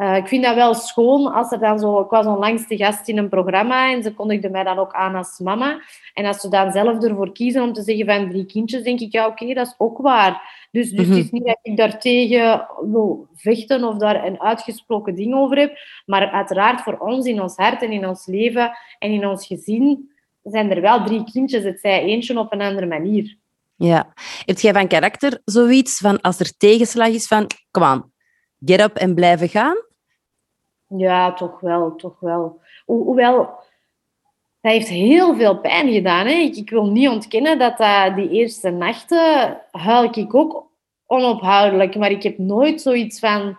Uh, 0.00 0.16
ik 0.16 0.28
vind 0.28 0.44
dat 0.44 0.54
wel 0.54 0.74
schoon 0.74 1.32
als 1.32 1.52
er 1.52 1.58
dan 1.58 1.78
zo... 1.78 2.00
Ik 2.00 2.10
was 2.10 2.26
onlangs 2.26 2.66
de 2.66 2.76
gast 2.76 3.08
in 3.08 3.18
een 3.18 3.28
programma 3.28 3.92
en 3.92 4.02
ze 4.02 4.14
kondigde 4.14 4.50
mij 4.50 4.64
dan 4.64 4.78
ook 4.78 4.92
aan 4.92 5.14
als 5.14 5.38
mama. 5.38 5.80
En 6.14 6.24
als 6.24 6.40
ze 6.40 6.48
dan 6.48 6.72
zelf 6.72 7.02
ervoor 7.02 7.32
kiezen 7.32 7.62
om 7.62 7.72
te 7.72 7.82
zeggen 7.82 8.06
van 8.06 8.30
drie 8.30 8.46
kindjes, 8.46 8.82
denk 8.82 9.00
ik, 9.00 9.12
ja, 9.12 9.26
oké, 9.26 9.54
dat 9.54 9.66
is 9.66 9.74
ook 9.78 9.98
waar. 9.98 10.66
Dus, 10.70 10.90
dus 10.90 11.06
Mhm. 11.06 11.16
het 11.16 11.24
is 11.24 11.30
niet 11.30 11.44
dat 11.44 11.58
ik 11.62 11.76
daartegen 11.76 12.66
wil 12.90 13.26
vechten 13.34 13.84
of 13.84 13.96
daar 13.96 14.24
een 14.24 14.40
uitgesproken 14.40 15.14
ding 15.14 15.34
over 15.34 15.58
heb. 15.58 15.78
Maar 16.06 16.30
uiteraard 16.30 16.80
voor 16.80 16.98
ons 16.98 17.26
in 17.26 17.42
ons 17.42 17.56
hart 17.56 17.82
en 17.82 17.92
in 17.92 18.06
ons 18.06 18.26
leven 18.26 18.70
en 18.98 19.10
in 19.10 19.26
ons 19.26 19.46
gezin 19.46 20.10
zijn 20.42 20.70
er 20.70 20.80
wel 20.80 21.04
drie 21.04 21.24
kindjes. 21.32 21.64
Het 21.64 21.80
zij 21.80 22.02
eentje 22.02 22.38
op 22.38 22.52
een 22.52 22.60
andere 22.62 22.86
manier. 22.86 23.36
Ja. 23.76 24.12
Heb 24.44 24.58
jij 24.58 24.72
van 24.72 24.88
karakter 24.88 25.40
zoiets 25.44 25.98
van 25.98 26.20
als 26.20 26.40
er 26.40 26.56
tegenslag 26.56 27.08
is 27.08 27.26
van, 27.26 27.46
kom 27.70 27.82
aan, 27.82 28.12
get 28.64 28.80
up 28.80 28.96
en 28.96 29.14
blijven 29.14 29.48
gaan? 29.48 29.86
Ja, 30.88 31.32
toch 31.32 31.60
wel, 31.60 31.96
toch 31.96 32.20
wel. 32.20 32.60
Ho- 32.86 33.02
hoewel, 33.02 33.36
dat 34.60 34.72
heeft 34.72 34.88
heel 34.88 35.36
veel 35.36 35.58
pijn 35.58 35.92
gedaan. 35.92 36.26
Hè. 36.26 36.32
Ik, 36.32 36.70
wil 36.70 36.86
niet 36.86 37.08
ontkennen 37.08 37.58
dat 37.58 37.78
dat 37.78 38.16
die 38.16 38.30
eerste 38.30 38.70
nachten 38.70 39.60
huil 39.70 40.02
ik 40.02 40.34
ook 40.34 40.70
onophoudelijk. 41.06 41.96
Maar 41.96 42.10
ik 42.10 42.22
heb 42.22 42.38
nooit 42.38 42.80
zoiets 42.80 43.18
van, 43.18 43.58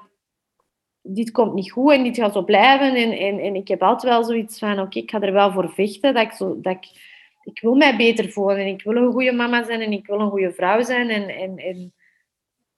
dit 1.01 1.31
komt 1.31 1.53
niet 1.53 1.71
goed 1.71 1.91
en 1.91 2.03
dit 2.03 2.17
gaat 2.17 2.33
zo 2.33 2.43
blijven. 2.43 2.95
En, 2.95 3.11
en, 3.11 3.39
en 3.39 3.55
ik 3.55 3.67
heb 3.67 3.83
altijd 3.83 4.13
wel 4.13 4.23
zoiets 4.23 4.59
van, 4.59 4.79
oké, 4.79 4.99
ik 4.99 5.09
ga 5.09 5.21
er 5.21 5.33
wel 5.33 5.51
voor 5.51 5.69
vechten. 5.69 6.13
Dat 6.13 6.23
ik, 6.23 6.31
zo, 6.31 6.61
dat 6.61 6.73
ik, 6.73 6.87
ik 7.43 7.61
wil 7.61 7.75
mij 7.75 7.97
beter 7.97 8.29
voelen 8.29 8.57
en 8.57 8.67
ik 8.67 8.83
wil 8.83 8.95
een 8.95 9.11
goede 9.11 9.31
mama 9.31 9.63
zijn 9.63 9.81
en 9.81 9.91
ik 9.91 10.07
wil 10.07 10.19
een 10.19 10.29
goede 10.29 10.51
vrouw 10.51 10.81
zijn. 10.83 11.09
En, 11.09 11.29
en, 11.29 11.57
en, 11.57 11.93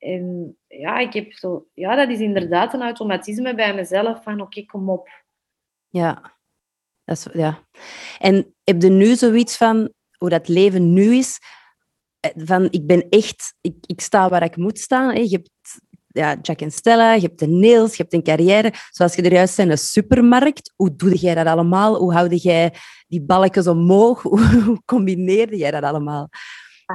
en 0.01 0.58
ja, 0.67 0.98
ik 0.98 1.13
heb 1.13 1.34
zo, 1.34 1.67
ja, 1.74 1.96
dat 1.96 2.10
is 2.10 2.20
inderdaad 2.20 2.74
een 2.74 2.81
automatisme 2.81 3.55
bij 3.55 3.75
mezelf 3.75 4.24
van, 4.24 4.41
oké, 4.41 4.65
kom 4.65 4.89
op. 4.89 5.10
Ja. 5.88 6.39
Dat 7.03 7.17
is, 7.17 7.27
ja. 7.34 7.67
En 8.20 8.55
heb 8.63 8.81
je 8.81 8.89
nu 8.89 9.15
zoiets 9.15 9.58
van 9.58 9.93
hoe 10.17 10.29
dat 10.29 10.48
leven 10.48 10.93
nu 10.93 11.15
is? 11.15 11.39
Eh, 12.20 12.31
Van, 12.36 12.67
ik 12.70 12.88
ben 12.88 13.10
echt, 13.10 13.53
ik, 13.62 13.75
ik 13.86 14.01
sta 14.01 14.29
waar 14.29 14.43
ik 14.43 14.55
moet 14.55 14.79
staan. 14.79 15.13
Hè. 15.13 15.20
Je 15.20 15.29
hebt 15.29 15.81
ja, 16.08 16.38
Jack 16.41 16.62
en 16.62 16.72
Stella, 16.72 17.13
je 17.13 17.22
hebt 17.22 17.39
de 17.39 17.48
nails, 17.48 17.96
je 17.96 18.01
hebt 18.01 18.13
een 18.13 18.24
carrière. 18.24 18.74
Zoals 18.89 19.15
je 19.15 19.22
er 19.22 19.31
juist 19.31 19.53
zei, 19.53 19.70
een 19.70 19.77
supermarkt. 19.77 20.74
Hoe 20.75 20.96
doe 20.96 21.15
jij 21.15 21.36
dat 21.36 21.46
allemaal? 21.46 21.96
Hoe 21.96 22.13
houd 22.13 22.41
jij 22.41 22.74
die 23.08 23.22
balkjes 23.22 23.67
omhoog? 23.67 24.22
Hoe, 24.22 24.46
hoe 24.65 24.81
combineerde 24.86 25.58
jij 25.58 25.72
dat 25.72 25.84
allemaal? 25.84 26.29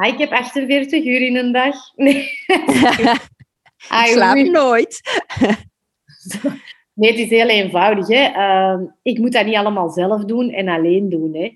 Ah, 0.00 0.06
ik 0.12 0.18
heb 0.18 0.30
48 0.30 1.04
uur 1.04 1.20
in 1.20 1.36
een 1.36 1.52
dag. 1.52 1.76
Nee. 1.96 2.28
Ah, 3.88 4.06
ik 4.06 4.12
slaap 4.12 4.36
oei. 4.36 4.50
nooit. 4.50 5.00
Nee, 6.94 7.10
het 7.10 7.20
is 7.20 7.28
heel 7.30 7.48
eenvoudig. 7.48 8.08
Hè. 8.08 8.22
Ehm, 8.24 8.84
ik 9.02 9.18
moet 9.18 9.32
dat 9.32 9.44
niet 9.46 9.54
allemaal 9.54 9.88
zelf 9.90 10.24
doen 10.24 10.50
en 10.50 10.68
alleen 10.68 11.08
doen. 11.08 11.34
Hè. 11.34 11.52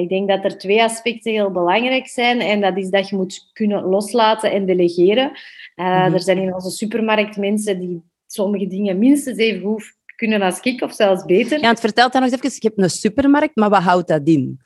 Ik 0.00 0.08
denk 0.08 0.28
dat 0.28 0.44
er 0.44 0.58
twee 0.58 0.82
aspecten 0.82 1.32
heel 1.32 1.50
belangrijk 1.50 2.06
zijn. 2.08 2.40
En 2.40 2.60
dat 2.60 2.76
is 2.76 2.88
dat 2.90 3.08
je 3.08 3.16
moet 3.16 3.50
kunnen 3.52 3.82
loslaten 3.82 4.52
en 4.52 4.66
delegeren. 4.66 5.32
Eh, 5.74 6.04
Mhm. 6.04 6.14
Er 6.14 6.20
zijn 6.20 6.38
in 6.38 6.54
onze 6.54 6.70
supermarkt 6.70 7.36
mensen 7.36 7.80
die 7.80 8.02
sommige 8.26 8.66
dingen 8.66 8.98
minstens 8.98 9.38
even 9.38 9.60
goed 9.62 9.94
kunnen 10.16 10.42
als 10.42 10.60
ik, 10.60 10.82
of 10.82 10.92
zelfs 10.94 11.24
beter. 11.24 11.60
Ja, 11.60 11.68
het 11.68 11.80
vertelt 11.80 12.12
dan 12.12 12.22
nog 12.22 12.30
eens 12.30 12.40
even, 12.42 12.56
je 12.60 12.66
hebt 12.68 12.80
een 12.82 12.90
supermarkt, 12.90 13.56
maar 13.56 13.70
wat 13.70 13.82
houdt 13.82 14.08
dat 14.08 14.26
in? 14.28 14.60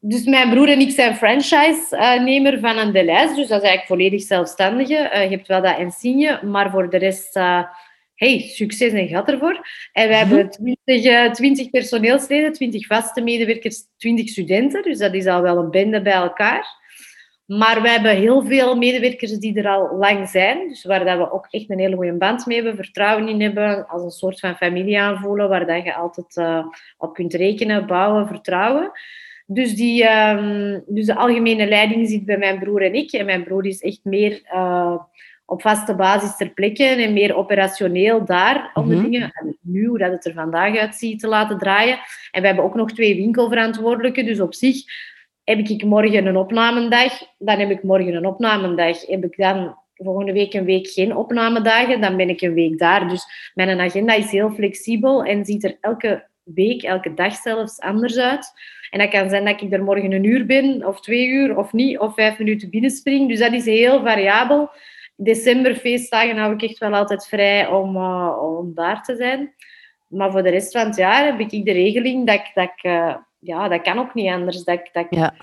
Dus 0.00 0.24
mijn 0.24 0.50
broer 0.50 0.68
en 0.68 0.80
ik 0.80 0.90
zijn 0.90 1.16
franchise-nemer 1.16 2.58
van 2.58 2.78
een 2.78 2.92
Deleuze. 2.92 3.34
Dus 3.34 3.48
dat 3.48 3.62
is 3.62 3.68
eigenlijk 3.68 3.86
volledig 3.86 4.22
zelfstandige. 4.22 4.94
Eh, 4.96 5.22
je 5.30 5.36
hebt 5.36 5.48
wel 5.48 5.62
dat 5.62 5.78
insigne, 5.78 6.40
maar 6.44 6.70
voor 6.70 6.90
de 6.90 6.96
rest... 6.96 7.36
eh, 7.36 7.62
hey, 8.14 8.38
succes 8.40 8.92
en 8.92 9.08
gat 9.08 9.28
ervoor. 9.28 9.66
En 9.92 10.08
we 10.08 10.14
Mhm. 10.14 10.26
hebben 10.26 10.50
20, 10.50 11.04
eh, 11.04 11.30
20 11.30 11.70
personeelsleden, 11.70 12.52
20 12.52 12.86
vaste 12.86 13.20
medewerkers, 13.20 13.82
20 13.96 14.28
studenten. 14.28 14.82
Dus 14.82 14.98
dat 14.98 15.14
is 15.14 15.26
al 15.26 15.42
wel 15.42 15.56
een 15.58 15.70
bende 15.70 16.02
bij 16.02 16.12
elkaar. 16.12 16.66
Maar 17.46 17.82
we 17.82 17.88
hebben 17.88 18.16
heel 18.16 18.44
veel 18.46 18.76
medewerkers 18.76 19.32
die 19.38 19.58
er 19.58 19.68
al 19.68 19.96
lang 19.96 20.28
zijn. 20.28 20.68
Dus 20.68 20.84
waar 20.84 21.04
dat 21.04 21.16
we 21.18 21.32
ook 21.32 21.46
echt 21.50 21.70
een 21.70 21.78
hele 21.78 21.96
goede 21.96 22.12
band 22.12 22.46
mee 22.46 22.56
hebben, 22.56 22.76
vertrouwen 22.84 23.28
in 23.28 23.40
hebben, 23.42 23.86
als 23.88 24.02
een 24.02 24.10
soort 24.10 24.40
van 24.40 24.56
familie 24.56 25.00
aanvoelen, 25.00 25.48
waar 25.48 25.66
dat 25.66 25.84
je 25.84 25.94
altijd 25.94 26.36
eh, 26.36 26.66
op 26.96 27.14
kunt 27.14 27.34
rekenen, 27.34 27.86
bouwen, 27.86 28.26
vertrouwen. 28.26 28.90
Dus, 29.50 29.74
die, 29.74 30.04
ehm, 30.04 30.80
dus 30.86 31.06
de 31.06 31.14
algemene 31.14 31.66
leiding 31.68 32.08
zit 32.08 32.24
bij 32.24 32.38
mijn 32.38 32.58
broer 32.58 32.82
en 32.82 32.94
ik. 32.94 33.12
En 33.12 33.26
mijn 33.26 33.44
broer 33.44 33.66
is 33.66 33.80
echt 33.82 34.00
meer 34.02 34.40
eh, 34.44 34.94
op 35.44 35.62
vaste 35.62 35.94
basis 35.94 36.36
ter 36.36 36.48
plekke 36.50 36.84
en 36.84 37.12
meer 37.12 37.36
operationeel 37.36 38.24
daar 38.24 38.70
om 38.74 38.88
de 38.88 38.94
Mhm. 38.94 39.04
dingen, 39.04 39.30
en 39.32 39.56
nu 39.60 39.86
hoe 39.86 39.98
dat 39.98 40.10
het 40.10 40.26
er 40.26 40.32
vandaag 40.32 40.76
uitziet, 40.76 41.20
te 41.20 41.28
laten 41.28 41.58
draaien. 41.58 41.98
En 42.30 42.40
we 42.40 42.46
hebben 42.46 42.64
ook 42.64 42.74
nog 42.74 42.92
twee 42.92 43.16
winkelverantwoordelijken. 43.16 44.24
Dus 44.26 44.40
op 44.40 44.54
zich 44.54 44.76
heb 45.44 45.58
ik 45.58 45.84
morgen 45.84 46.26
een 46.26 46.36
opnamendag, 46.36 47.12
dan 47.38 47.58
heb 47.58 47.70
ik 47.70 47.82
morgen 47.82 48.14
een 48.14 48.26
opnamendag. 48.26 49.06
Heb 49.06 49.24
ik 49.24 49.36
dan 49.36 49.76
volgende 49.94 50.32
week 50.32 50.54
een 50.54 50.64
week 50.64 50.86
geen 50.88 51.16
opnamedagen, 51.16 52.00
dan 52.00 52.16
ben 52.16 52.28
ik 52.28 52.40
een 52.40 52.54
week 52.54 52.78
daar. 52.78 53.08
Dus 53.08 53.24
mijn 53.54 53.80
agenda 53.80 54.14
is 54.14 54.30
heel 54.30 54.50
flexibel 54.50 55.24
en 55.24 55.44
ziet 55.44 55.64
er 55.64 55.76
elke 55.80 56.27
week, 56.54 56.82
elke 56.82 57.14
dag 57.14 57.34
zelfs 57.34 57.80
anders 57.80 58.16
uit. 58.16 58.52
En 58.90 58.98
dat 58.98 59.08
kan 59.08 59.28
zijn 59.28 59.44
dat 59.44 59.62
ik 59.62 59.72
er 59.72 59.82
morgen 59.82 60.12
een 60.12 60.24
uur 60.24 60.46
ben, 60.46 60.86
of 60.86 61.00
twee 61.00 61.26
uur, 61.26 61.56
of 61.56 61.72
niet, 61.72 61.98
of 61.98 62.14
vijf 62.14 62.38
minuten 62.38 62.70
binnenspring. 62.70 63.28
Dus 63.28 63.38
dat 63.38 63.52
is 63.52 63.64
heel 63.64 64.02
variabel. 64.02 64.70
December, 65.16 65.74
feestdagen 65.74 66.36
hou 66.36 66.54
ik 66.54 66.62
echt 66.62 66.78
wel 66.78 66.94
altijd 66.94 67.26
vrij 67.26 67.66
om, 67.66 67.96
eh, 67.96 68.38
om 68.42 68.74
daar 68.74 69.02
te 69.02 69.16
zijn. 69.16 69.54
Maar 70.08 70.30
voor 70.30 70.42
de 70.42 70.50
rest 70.50 70.72
van 70.72 70.86
het 70.86 70.96
jaar 70.96 71.24
heb 71.24 71.40
ik 71.40 71.64
de 71.64 71.72
regeling 71.72 72.26
dat 72.26 72.34
ik... 72.34 72.50
Dat 72.54 72.70
ik 72.76 72.82
eh, 72.82 73.14
ja, 73.38 73.68
dat 73.68 73.82
kan 73.82 73.98
ook 73.98 74.14
niet 74.14 74.30
anders. 74.30 74.64
Dat 74.64 74.78
ik, 74.78 74.88
dat 74.92 75.04
ik 75.04 75.14
Ja. 75.14 75.34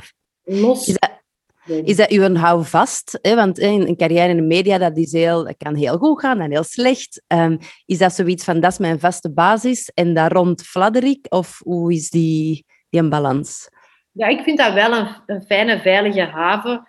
los 0.44 0.88
Is 0.88 0.94
dat, 0.94 1.10
ben. 1.10 1.20
Is 1.66 1.96
dat 1.96 2.10
uw 2.10 2.36
houvast? 2.36 3.20
Want 3.22 3.62
een 3.62 3.96
carrière 3.98 4.30
in 4.30 4.36
de 4.36 4.42
media 4.42 4.78
dat 4.78 4.98
is 4.98 5.12
heel, 5.12 5.54
kan 5.58 5.76
heel 5.76 5.98
goed 5.98 6.20
gaan 6.20 6.40
en 6.40 6.52
heel 6.52 6.64
slecht. 6.64 7.24
Ehm, 7.28 7.58
is 7.86 7.98
dat 7.98 8.14
zoiets 8.14 8.44
van, 8.44 8.60
dat 8.60 8.72
is 8.72 8.78
mijn 8.78 9.00
vaste 9.00 9.32
basis 9.34 9.92
en 9.94 10.14
daar 10.14 10.32
rond 10.32 10.62
fladder 10.62 11.04
ik? 11.04 11.26
Of 11.30 11.60
hoe 11.64 11.94
is 11.94 12.10
die, 12.10 12.66
die 12.90 13.02
een 13.02 13.10
balans? 13.10 13.70
Ja, 14.12 14.28
ik 14.28 14.42
vind 14.42 14.58
dat 14.58 14.74
wel 14.74 14.94
een, 14.94 15.08
een 15.26 15.44
fijne, 15.44 15.80
veilige 15.80 16.22
haven. 16.22 16.88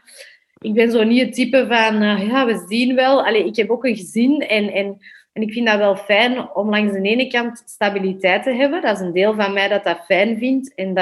Ik 0.58 0.74
ben 0.74 0.90
zo 0.90 1.02
niet 1.02 1.20
het 1.20 1.34
type 1.34 1.66
van, 1.68 2.02
eh, 2.02 2.28
ja, 2.28 2.46
we 2.46 2.64
zien 2.68 2.94
wel. 2.94 3.24
Allee, 3.24 3.46
ik 3.46 3.56
heb 3.56 3.70
ook 3.70 3.84
een 3.84 3.96
gezin 3.96 4.40
en, 4.40 4.72
en, 4.72 4.96
en 5.32 5.42
ik 5.42 5.52
vind 5.52 5.66
dat 5.66 5.78
wel 5.78 5.96
fijn 5.96 6.54
om 6.54 6.70
langs 6.70 6.92
de 6.92 7.00
ene 7.00 7.26
kant 7.26 7.62
stabiliteit 7.64 8.42
te 8.42 8.50
hebben. 8.50 8.82
Dat 8.82 9.00
is 9.00 9.06
een 9.06 9.12
deel 9.12 9.34
van 9.34 9.52
mij 9.52 9.68
dat 9.68 9.84
dat 9.84 10.04
fijn 10.06 10.38
vindt 10.38 10.74
en 10.74 10.94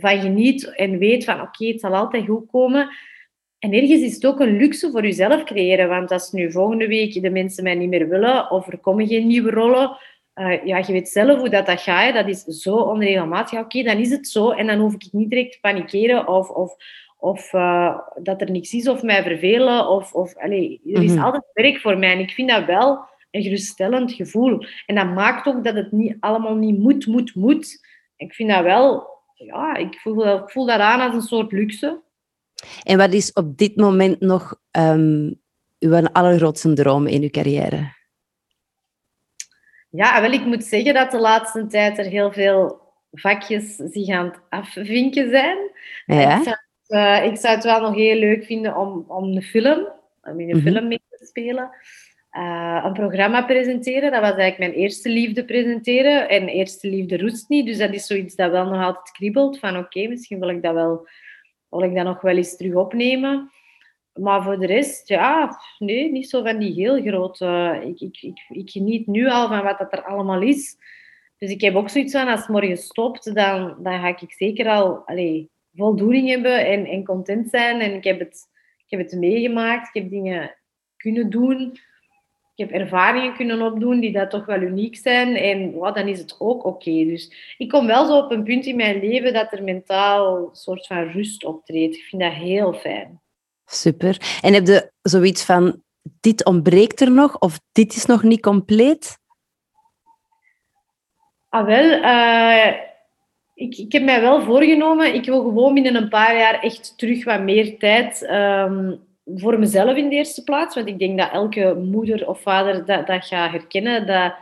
daarvan 0.00 0.20
geniet 0.20 0.74
en 0.74 0.98
weet 0.98 1.24
van, 1.24 1.40
oké, 1.40 1.66
het 1.66 1.80
zal 1.80 1.94
altijd 1.94 2.26
goed 2.26 2.50
komen. 2.50 2.88
En 3.58 3.72
ergens 3.72 4.00
is 4.00 4.14
het 4.14 4.26
ook 4.26 4.40
een 4.40 4.56
luxe 4.56 4.90
voor 4.90 5.02
jezelf 5.02 5.44
creëren, 5.44 5.88
want 5.88 6.10
als 6.10 6.32
nu 6.32 6.52
volgende 6.52 6.86
week 6.86 7.22
de 7.22 7.30
mensen 7.30 7.64
mij 7.64 7.74
niet 7.74 7.88
meer 7.88 8.08
willen 8.08 8.50
of 8.50 8.66
er 8.72 8.78
komen 8.78 9.06
geen 9.06 9.26
nieuwe 9.26 9.50
rollen, 9.50 9.96
eh, 10.34 10.64
ja, 10.64 10.78
je 10.78 10.92
weet 10.92 11.08
zelf 11.08 11.38
hoe 11.38 11.48
dat, 11.48 11.66
dat 11.66 11.80
gaat. 11.80 12.14
Dat 12.14 12.28
is 12.28 12.42
zo 12.44 12.76
onregelmatig. 12.76 13.50
Ja, 13.50 13.60
Oké, 13.60 13.82
dan 13.82 13.96
is 13.98 14.10
het 14.10 14.28
zo. 14.28 14.50
En 14.50 14.66
dan 14.66 14.78
hoef 14.78 14.94
ik 14.94 15.08
niet 15.12 15.30
direct 15.30 15.52
te 15.52 15.58
panikeren 15.60 16.28
of, 16.28 16.48
of, 16.50 16.76
of 17.18 17.52
eh, 17.52 17.98
dat 18.22 18.40
er 18.40 18.50
niks 18.50 18.72
is 18.72 18.88
of 18.88 19.02
mij 19.02 19.22
vervelen. 19.22 19.88
Of, 19.88 20.12
of, 20.12 20.36
allee, 20.36 20.80
er 20.94 21.02
is 21.02 21.12
Mhm. 21.14 21.24
altijd 21.24 21.44
werk 21.52 21.80
voor 21.80 21.98
mij. 21.98 22.12
En 22.12 22.18
ik 22.18 22.30
vind 22.30 22.50
dat 22.50 22.64
wel 22.64 23.04
een 23.30 23.42
geruststellend 23.42 24.12
gevoel. 24.12 24.64
En 24.86 24.94
dat 24.94 25.14
maakt 25.14 25.46
ook 25.46 25.64
dat 25.64 25.74
het 25.74 25.92
niet, 25.92 26.16
allemaal 26.20 26.54
niet 26.54 26.78
moet, 26.78 27.06
moet, 27.06 27.34
moet. 27.34 27.86
Ik 28.16 28.34
vind 28.34 28.50
dat 28.50 28.62
wel... 28.62 29.12
Ja, 29.34 29.76
ik 29.76 30.00
voel, 30.00 30.36
ik 30.36 30.50
voel 30.50 30.66
dat 30.66 30.80
aan 30.80 31.00
als 31.00 31.14
een 31.14 31.28
soort 31.28 31.52
luxe. 31.52 32.02
En 32.82 32.98
wat 32.98 33.12
is 33.12 33.32
op 33.32 33.56
dit 33.56 33.76
moment 33.76 34.20
nog 34.20 34.60
ehm, 34.70 35.32
uw 35.78 36.06
allergrootste 36.12 36.72
droom 36.72 37.06
in 37.06 37.22
uw 37.22 37.30
carrière? 37.30 37.92
Ja, 39.90 40.20
wel, 40.20 40.32
ik 40.32 40.44
moet 40.44 40.64
zeggen 40.64 40.94
dat 40.94 41.10
de 41.10 41.20
laatste 41.20 41.66
tijd 41.66 41.98
er 41.98 42.04
heel 42.04 42.32
veel 42.32 42.82
vakjes 43.12 43.76
zich 43.76 44.08
aan 44.08 44.24
het 44.24 44.40
afvinken 44.48 45.30
zijn. 45.30 45.58
Ja? 46.06 46.36
Ik, 46.36 46.42
zou, 46.42 46.56
het, 46.56 46.90
eh, 46.90 47.24
ik 47.24 47.36
zou 47.36 47.54
het 47.54 47.64
wel 47.64 47.80
nog 47.80 47.94
heel 47.94 48.16
leuk 48.18 48.44
vinden 48.44 48.76
om, 48.76 49.04
om 49.08 49.24
een 49.24 49.42
film, 49.42 49.88
om 50.22 50.40
in 50.40 50.50
een 50.50 50.56
Mhm. 50.56 50.66
film 50.68 50.88
mee 50.88 51.00
te 51.10 51.26
spelen. 51.26 51.70
Eh, 52.34 52.80
een 52.84 52.92
programma 52.92 53.42
presenteren, 53.42 54.10
dat 54.10 54.20
was 54.20 54.30
eigenlijk 54.30 54.58
mijn 54.58 54.72
eerste 54.72 55.08
liefde 55.08 55.44
presenteren. 55.44 56.28
En 56.28 56.48
eerste 56.48 56.88
liefde 56.88 57.18
roest 57.18 57.48
niet, 57.48 57.66
dus 57.66 57.78
dat 57.78 57.92
is 57.92 58.06
zoiets 58.06 58.34
dat 58.34 58.50
wel 58.50 58.64
nog 58.64 58.82
altijd 58.82 59.10
kriebelt. 59.10 59.58
Van 59.58 59.76
oké, 59.76 60.08
misschien 60.08 60.40
wil 60.40 60.48
ik 60.48 60.62
dat 60.62 60.74
wel, 60.74 61.08
wil 61.68 61.82
ik 61.82 61.94
dat 61.94 62.04
nog 62.04 62.20
wel 62.20 62.36
eens 62.36 62.56
terug 62.56 62.74
opnemen. 62.74 63.50
Maar 64.12 64.42
voor 64.42 64.58
de 64.58 64.66
rest, 64.66 65.08
ja, 65.08 65.58
nee, 65.78 66.12
niet 66.12 66.28
zo 66.28 66.42
van 66.42 66.58
die 66.58 66.72
heel 66.72 67.02
grote. 67.02 67.80
Ik, 67.84 68.00
ik, 68.00 68.22
ik, 68.22 68.44
ik 68.48 68.70
geniet 68.70 69.06
nu 69.06 69.28
al 69.28 69.48
van 69.48 69.62
wat 69.62 69.78
dat 69.78 69.92
er 69.92 70.04
allemaal 70.04 70.42
is. 70.42 70.76
Dus 71.38 71.50
ik 71.50 71.60
heb 71.60 71.74
ook 71.74 71.88
zoiets 71.88 72.12
van, 72.12 72.28
als 72.28 72.40
het 72.40 72.48
morgen 72.48 72.76
stopt, 72.76 73.34
dan, 73.34 73.76
dan 73.82 74.00
ga 74.00 74.08
ik 74.08 74.32
zeker 74.32 74.68
al 74.68 75.06
allee, 75.06 75.50
voldoening 75.74 76.28
hebben 76.28 76.66
en, 76.66 76.86
en 76.86 77.04
content 77.04 77.50
zijn. 77.50 77.80
En 77.80 77.94
ik 77.94 78.04
heb, 78.04 78.18
het, 78.18 78.48
ik 78.86 78.98
heb 78.98 79.00
het 79.00 79.18
meegemaakt, 79.20 79.88
ik 79.88 80.02
heb 80.02 80.10
dingen 80.10 80.54
kunnen 80.96 81.30
doen. 81.30 81.78
Ik 82.56 82.68
heb 82.68 82.80
ervaringen 82.80 83.34
kunnen 83.34 83.62
opdoen 83.62 84.00
die 84.00 84.12
dat 84.12 84.30
toch 84.30 84.46
wel 84.46 84.60
uniek 84.60 84.96
zijn. 84.96 85.36
En 85.36 85.72
wow, 85.72 85.94
dan 85.94 86.08
is 86.08 86.18
het 86.18 86.36
ook 86.38 86.64
oké. 86.64 87.04
Dus 87.04 87.54
ik 87.58 87.68
kom 87.68 87.86
wel 87.86 88.06
zo 88.06 88.18
op 88.18 88.30
een 88.30 88.44
punt 88.44 88.66
in 88.66 88.76
mijn 88.76 89.00
leven 89.00 89.32
dat 89.32 89.52
er 89.52 89.62
mentaal 89.62 90.36
een 90.36 90.48
soort 90.54 90.86
van 90.86 91.10
rust 91.10 91.44
optreedt. 91.44 91.96
Ik 91.96 92.02
vind 92.02 92.22
dat 92.22 92.32
heel 92.32 92.72
fijn. 92.72 93.20
Super. 93.66 94.38
En 94.42 94.54
heb 94.54 94.66
je 94.66 94.90
zoiets 95.02 95.44
van, 95.44 95.82
dit 96.20 96.44
ontbreekt 96.44 97.00
er 97.00 97.10
nog 97.10 97.38
of 97.38 97.60
dit 97.72 97.96
is 97.96 98.06
nog 98.06 98.22
niet 98.22 98.40
compleet? 98.40 99.18
Ah, 101.48 101.66
wel. 101.66 102.02
eh, 102.02 102.74
ik, 103.54 103.76
ik 103.76 103.92
heb 103.92 104.02
mij 104.02 104.20
wel 104.20 104.42
voorgenomen, 104.42 105.14
ik 105.14 105.24
wil 105.24 105.42
gewoon 105.42 105.74
binnen 105.74 105.94
een 105.94 106.08
paar 106.08 106.36
jaar 106.36 106.62
echt 106.62 106.98
terug 106.98 107.24
wat 107.24 107.40
meer 107.40 107.78
tijd 107.78 108.22
ehm, 108.24 108.94
voor 109.24 109.58
mezelf 109.58 109.96
in 109.96 110.08
de 110.08 110.14
eerste 110.14 110.42
plaats. 110.42 110.74
Want 110.74 110.88
ik 110.88 110.98
denk 110.98 111.18
dat 111.18 111.30
elke 111.32 111.74
moeder 111.74 112.28
of 112.28 112.40
vader 112.40 112.84
dat, 112.84 113.06
dat 113.06 113.26
gaat 113.26 113.50
herkennen. 113.50 114.06
Dat, 114.06 114.34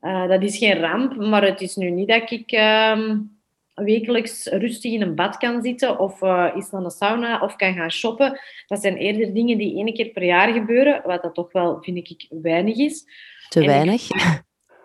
eh, 0.00 0.28
dat 0.28 0.42
is 0.42 0.58
geen 0.58 0.80
ramp, 0.80 1.16
maar 1.16 1.42
het 1.44 1.60
is 1.60 1.76
nu 1.76 1.90
niet 1.90 2.08
dat 2.08 2.30
ik 2.30 2.52
ehm, 2.52 3.18
wekelijks 3.74 4.46
rustig 4.46 4.92
in 4.92 5.02
een 5.02 5.14
bad 5.14 5.36
kan 5.36 5.62
zitten 5.62 5.98
of 5.98 6.22
uh, 6.22 6.52
eens 6.54 6.70
naar 6.70 6.82
de 6.82 6.90
sauna 6.90 7.40
of 7.40 7.56
kan 7.56 7.74
gaan 7.74 7.90
shoppen. 7.90 8.40
Dat 8.66 8.80
zijn 8.80 8.96
eerder 8.96 9.34
dingen 9.34 9.58
die 9.58 9.76
één 9.76 9.94
keer 9.94 10.08
per 10.08 10.24
jaar 10.24 10.52
gebeuren, 10.52 11.02
wat 11.04 11.22
dat 11.22 11.34
toch 11.34 11.52
wel, 11.52 11.78
vind 11.82 11.96
ik, 11.96 12.26
weinig 12.28 12.76
is. 12.76 13.04
Te 13.48 13.58
En 13.58 13.64
ik- 13.64 13.70
weinig. 13.70 14.08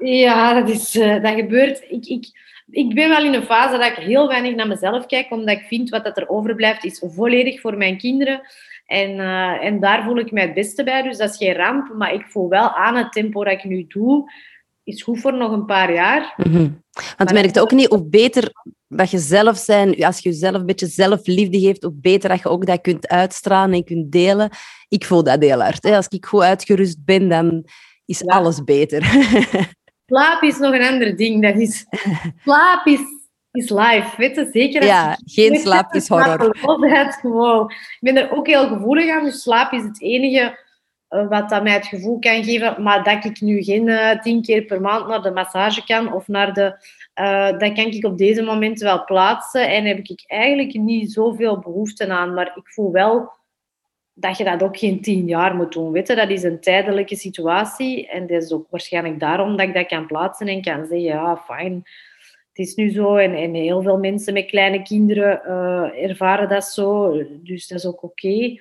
Ja, 0.01 0.53
dat, 0.61 0.69
is, 0.69 0.95
eh, 0.95 1.23
dat 1.23 1.33
gebeurt. 1.33 1.81
Ik, 1.89 2.05
ik, 2.05 2.25
ik 2.69 2.93
ben 2.93 3.09
wel 3.09 3.23
in 3.23 3.33
een 3.33 3.43
fase 3.43 3.77
dat 3.77 3.87
ik 3.97 4.03
heel 4.03 4.27
weinig 4.27 4.55
naar 4.55 4.67
mezelf 4.67 5.05
kijk, 5.05 5.31
omdat 5.31 5.55
ik 5.57 5.63
vind 5.67 5.89
wat 5.89 6.03
dat 6.03 6.17
er 6.17 6.29
overblijft 6.29 6.83
is 6.83 7.03
volledig 7.05 7.61
voor 7.61 7.77
mijn 7.77 7.97
kinderen. 7.97 8.41
En, 8.85 9.19
eh, 9.19 9.65
en 9.65 9.79
daar 9.79 10.03
voel 10.03 10.17
ik 10.17 10.31
mij 10.31 10.43
het 10.43 10.53
beste 10.53 10.83
bij. 10.83 11.01
Dus 11.01 11.17
dat 11.17 11.29
is 11.29 11.37
geen 11.37 11.53
ramp, 11.55 11.93
maar 11.97 12.13
ik 12.13 12.25
voel 12.29 12.49
wel 12.49 12.69
aan 12.75 12.95
het 12.95 13.11
tempo 13.11 13.43
dat 13.43 13.53
ik 13.53 13.63
nu 13.63 13.85
doe, 13.87 14.31
is 14.83 15.01
goed 15.03 15.19
voor 15.19 15.33
nog 15.33 15.51
een 15.51 15.65
paar 15.65 15.93
jaar. 15.93 16.33
Mhm. 16.37 16.57
Want 17.17 17.17
Maar- 17.17 17.33
merk 17.33 17.53
je 17.55 17.61
ook 17.61 17.71
niet 17.71 17.87
hoe 17.89 18.05
beter 18.09 18.51
dat 18.87 19.11
je 19.11 19.17
zelf 19.17 19.57
zijn, 19.57 20.05
als 20.05 20.19
je 20.19 20.29
jezelf 20.29 20.55
een 20.55 20.65
beetje 20.65 20.87
zelfliefde 20.87 21.59
geeft, 21.59 21.83
hoe 21.83 21.93
beter 21.95 22.29
dat 22.29 22.39
je 22.41 22.49
ook 22.49 22.65
dat 22.65 22.81
kunt 22.81 23.07
uitstralen 23.07 23.73
en 23.75 23.83
kunt 23.83 24.11
delen. 24.11 24.49
Ik 24.89 25.05
voel 25.05 25.23
dat 25.23 25.41
heel 25.41 25.61
hard. 25.61 25.83
Hè. 25.83 25.95
Als 25.95 26.07
ik 26.07 26.25
goed 26.25 26.41
uitgerust 26.41 27.05
ben, 27.05 27.29
dan 27.29 27.65
is 28.05 28.19
Ja. 28.19 28.35
alles 28.35 28.63
beter. 28.63 29.01
Slaap 30.11 30.41
is 30.41 30.57
nog 30.57 30.73
een 30.73 30.87
ander 30.87 31.15
ding. 31.15 31.41
Dat 31.41 31.55
is, 31.55 31.85
slaap 32.43 32.85
is, 32.85 32.99
is 33.51 33.69
life. 33.69 34.13
Weet 34.17 34.35
je, 34.35 34.49
zeker 34.51 34.81
als 34.81 34.89
ja, 34.89 35.17
je 35.23 35.31
geen 35.31 35.59
slaap 35.59 35.93
is 35.93 36.07
horror. 36.07 37.71
Ik 37.71 37.97
ben 37.99 38.17
er 38.17 38.31
ook 38.31 38.47
heel 38.47 38.67
gevoelig 38.67 39.09
aan, 39.09 39.23
dus 39.23 39.41
slaap 39.41 39.71
is 39.71 39.83
het 39.83 40.01
enige 40.01 40.59
eh, 41.07 41.27
wat 41.27 41.49
dat 41.49 41.63
mij 41.63 41.73
het 41.73 41.85
gevoel 41.85 42.19
kan 42.19 42.43
geven. 42.43 42.83
Maar 42.83 43.03
dat 43.03 43.25
ik 43.25 43.41
nu 43.41 43.63
geen 43.63 43.89
eh, 43.89 44.19
tien 44.19 44.41
keer 44.41 44.61
per 44.61 44.81
maand 44.81 45.07
naar 45.07 45.21
de 45.21 45.31
massage 45.31 45.83
kan 45.83 46.13
of 46.13 46.27
naar 46.27 46.53
de... 46.53 46.75
eh, 47.13 47.57
dat 47.57 47.73
kan 47.73 47.85
ik 47.85 48.05
op 48.05 48.17
deze 48.17 48.41
momenten 48.41 48.85
wel 48.85 49.03
plaatsen 49.03 49.69
en 49.69 49.85
heb 49.85 49.97
ik 49.97 50.23
eigenlijk 50.27 50.73
niet 50.73 51.11
zoveel 51.11 51.59
behoefte 51.59 52.09
aan. 52.09 52.33
Maar 52.33 52.47
ik 52.55 52.71
voel 52.73 52.91
wel 52.91 53.31
dat 54.13 54.37
je 54.37 54.43
dat 54.43 54.63
ook 54.63 54.77
geen 54.77 55.01
tien 55.01 55.25
jaar 55.25 55.55
moet 55.55 55.73
doen. 55.73 55.91
Weet 55.91 56.07
je? 56.07 56.15
Dat 56.15 56.29
is 56.29 56.43
een 56.43 56.59
tijdelijke 56.59 57.15
situatie. 57.15 58.07
En 58.07 58.27
dat 58.27 58.43
is 58.43 58.51
ook 58.51 58.67
waarschijnlijk 58.69 59.19
daarom 59.19 59.57
dat 59.57 59.67
ik 59.67 59.73
dat 59.73 59.87
kan 59.87 60.07
plaatsen 60.07 60.47
en 60.47 60.61
kan 60.61 60.79
zeggen, 60.79 61.01
ja, 61.01 61.37
fijn, 61.37 61.73
het 62.53 62.67
is 62.67 62.75
nu 62.75 62.89
zo. 62.89 63.15
En, 63.15 63.35
en 63.35 63.53
heel 63.53 63.81
veel 63.81 63.97
mensen 63.97 64.33
met 64.33 64.45
kleine 64.45 64.81
kinderen 64.81 65.43
eh, 65.43 66.09
ervaren 66.09 66.49
dat 66.49 66.65
zo. 66.65 67.13
Dus 67.43 67.67
dat 67.67 67.77
is 67.77 67.85
ook 67.85 68.03
oké. 68.03 68.59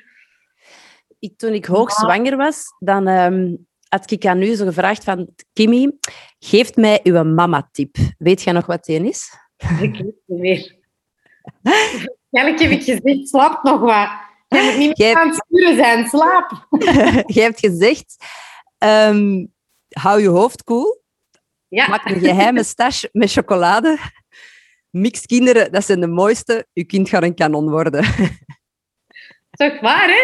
Ik, 1.19 1.33
toen 1.37 1.53
ik 1.53 1.65
hoogzwanger 1.65 2.37
was, 2.37 2.65
dan 2.79 3.07
ehm, 3.07 3.55
had 3.89 4.11
ik 4.11 4.27
aan 4.27 4.43
u 4.43 4.55
zo 4.55 4.65
gevraagd 4.65 5.05
van... 5.05 5.29
Kimmy, 5.53 5.93
geef 6.39 6.77
mij 6.77 7.01
uw 7.03 7.25
mama-tip. 7.25 7.97
Weet 8.19 8.43
je 8.43 8.53
nog 8.53 8.67
wat 8.67 8.85
die 8.85 9.09
is? 9.09 9.33
Ik 9.57 9.79
weet 9.79 9.97
het 9.97 10.15
niet 10.27 10.39
meer. 10.41 10.79
Waarschijnlijk 11.63 12.63
heb 12.63 12.71
ik 12.71 12.83
gezegd, 12.83 13.29
slaap 13.29 13.63
nog 13.63 13.81
wat. 13.81 14.29
Je 14.51 14.63
moet 14.65 14.77
niet 14.77 14.99
Jij- 14.99 15.13
meer 15.15 15.23
aan 15.23 15.29
het 15.29 15.45
sturen 15.49 15.77
zijn, 15.77 16.09
slaap. 16.09 16.67
je 17.35 17.41
hebt 17.41 17.59
gezegd, 17.61 18.17
ehm, 18.79 19.47
hou 19.89 20.21
je 20.21 20.29
hoofd 20.29 20.65
koel. 20.65 21.03
Ja, 21.69 21.89
Maak 21.89 22.05
een 22.05 22.21
geheime 22.21 22.65
stash 22.65 23.05
met 23.13 23.33
chocolade. 23.33 23.99
Mix 24.91 25.27
kinderen, 25.27 25.73
dat 25.73 25.85
zijn 25.85 26.01
de 26.01 26.07
mooiste. 26.07 26.67
Je 26.73 26.85
kind 26.85 27.09
gaat 27.09 27.23
een 27.23 27.35
kanon 27.35 27.71
worden. 27.71 28.03
toch 29.51 29.81
waar, 29.81 30.09
hè? 30.09 30.21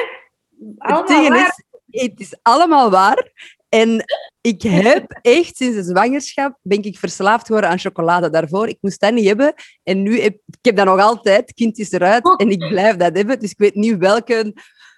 Het 0.59 0.79
Allemaal 0.79 1.07
ding 1.07 1.29
waar. 1.29 1.55
is, 1.89 2.01
het 2.03 2.21
is 2.21 2.37
allemaal 2.43 2.91
waar. 2.91 3.33
En 3.69 4.05
ik 4.41 4.63
heb 4.63 5.19
echt 5.23 5.57
sinds 5.57 5.77
de 5.77 5.83
zwangerschap 5.83 6.59
ben 6.63 6.83
ik 6.83 6.99
verslaafd 6.99 7.47
geworden 7.47 7.71
aan 7.71 7.79
chocolade. 7.79 8.31
Daarvoor, 8.31 8.69
ik 8.69 8.79
moest 8.81 9.01
dat 9.01 9.13
niet 9.13 9.27
hebben. 9.27 9.55
En 9.83 10.03
nu 10.03 10.21
heb 10.21 10.35
ik 10.47 10.59
heb 10.61 10.77
dat 10.77 10.87
nog 10.87 11.01
altijd. 11.01 11.41
Het 11.41 11.53
kind 11.55 11.79
is 11.79 11.93
eruit 11.93 12.41
en 12.41 12.51
ik 12.51 12.69
blijf 12.69 12.97
dat 12.97 13.17
hebben. 13.17 13.41
Dus 13.41 13.51
ik 13.51 13.59
weet 13.59 13.75
niet 13.75 13.97
welke 13.97 14.55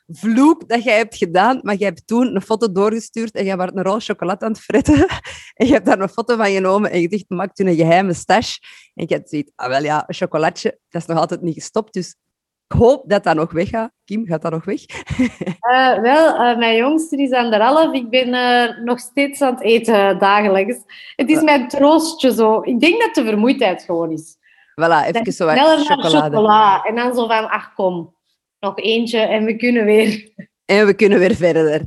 vloek 0.09 0.68
dat 0.68 0.83
jij 0.83 0.96
hebt 0.96 1.16
gedaan. 1.16 1.61
Maar 1.62 1.74
jij 1.74 1.88
hebt 1.88 2.07
toen 2.07 2.35
een 2.35 2.42
foto 2.42 2.72
doorgestuurd 2.72 3.35
en 3.35 3.44
jij 3.44 3.57
was 3.57 3.70
een 3.74 3.83
rol 3.83 4.00
chocolade 4.00 4.44
aan 4.44 4.52
het 4.52 4.61
fretten. 4.61 5.07
En 5.54 5.66
je 5.66 5.72
hebt 5.72 5.87
daar 5.87 6.00
een 6.00 6.09
foto 6.09 6.37
van 6.37 6.46
genomen 6.46 6.90
en 6.90 7.00
je 7.00 7.09
zegt, 7.11 7.24
maak 7.28 7.54
toen 7.54 7.66
een 7.66 7.76
geheime 7.76 8.14
stash. 8.14 8.57
En 8.94 9.04
ik 9.04 9.11
had 9.11 9.28
zoiets, 9.28 9.52
ah 9.54 9.68
wel 9.68 9.83
ja, 9.83 10.04
een 10.07 10.14
chocolatje, 10.14 10.78
dat 10.88 11.02
is 11.02 11.09
nog 11.09 11.18
altijd 11.18 11.42
niet 11.42 11.54
gestopt. 11.54 11.92
Dus 11.92 12.14
ik 12.68 12.76
hoop 12.76 13.02
dat 13.07 13.24
dat 13.24 13.35
nog 13.35 13.52
weggaat. 13.52 13.90
Kim, 14.04 14.26
gaat 14.26 14.42
dat 14.42 14.52
nog 14.52 14.64
weg? 14.64 14.85
Eh, 15.61 16.00
wel, 16.00 16.35
eh, 16.35 16.59
mijn 16.59 16.76
jongste 16.76 17.16
is 17.16 17.31
anderhalf. 17.31 17.92
Ik 17.92 18.11
ben 18.11 18.35
eh, 18.35 18.85
nog 18.85 18.98
steeds 19.00 19.40
aan 19.40 19.54
het 19.54 19.62
eten 19.62 20.18
dagelijks. 20.18 20.76
Het 21.16 21.31
is 21.31 21.42
mijn 21.42 21.68
troostje 21.68 22.33
zo. 22.33 22.61
Ik 22.62 22.81
denk 22.81 23.00
dat 23.00 23.14
de 23.14 23.24
vermoeidheid 23.24 23.83
gewoon 23.83 24.11
is. 24.11 24.37
Voilà, 24.81 25.07
even 25.07 25.33
zo 25.33 25.44
wat 25.44 25.57
Sneller 25.57 25.76
naar 25.76 25.87
chocolade. 25.87 26.37
chocola. 26.37 26.83
En 26.83 26.94
dan 26.94 27.14
zo 27.14 27.26
van, 27.26 27.48
ach 27.50 27.74
kom, 27.74 28.14
nog 28.61 28.78
eentje 28.78 29.18
en 29.18 29.44
we 29.44 29.57
kunnen 29.57 29.85
weer. 29.85 30.28
En 30.64 30.87
we 30.87 30.94
kunnen 30.94 31.18
weer 31.18 31.35
verder. 31.35 31.83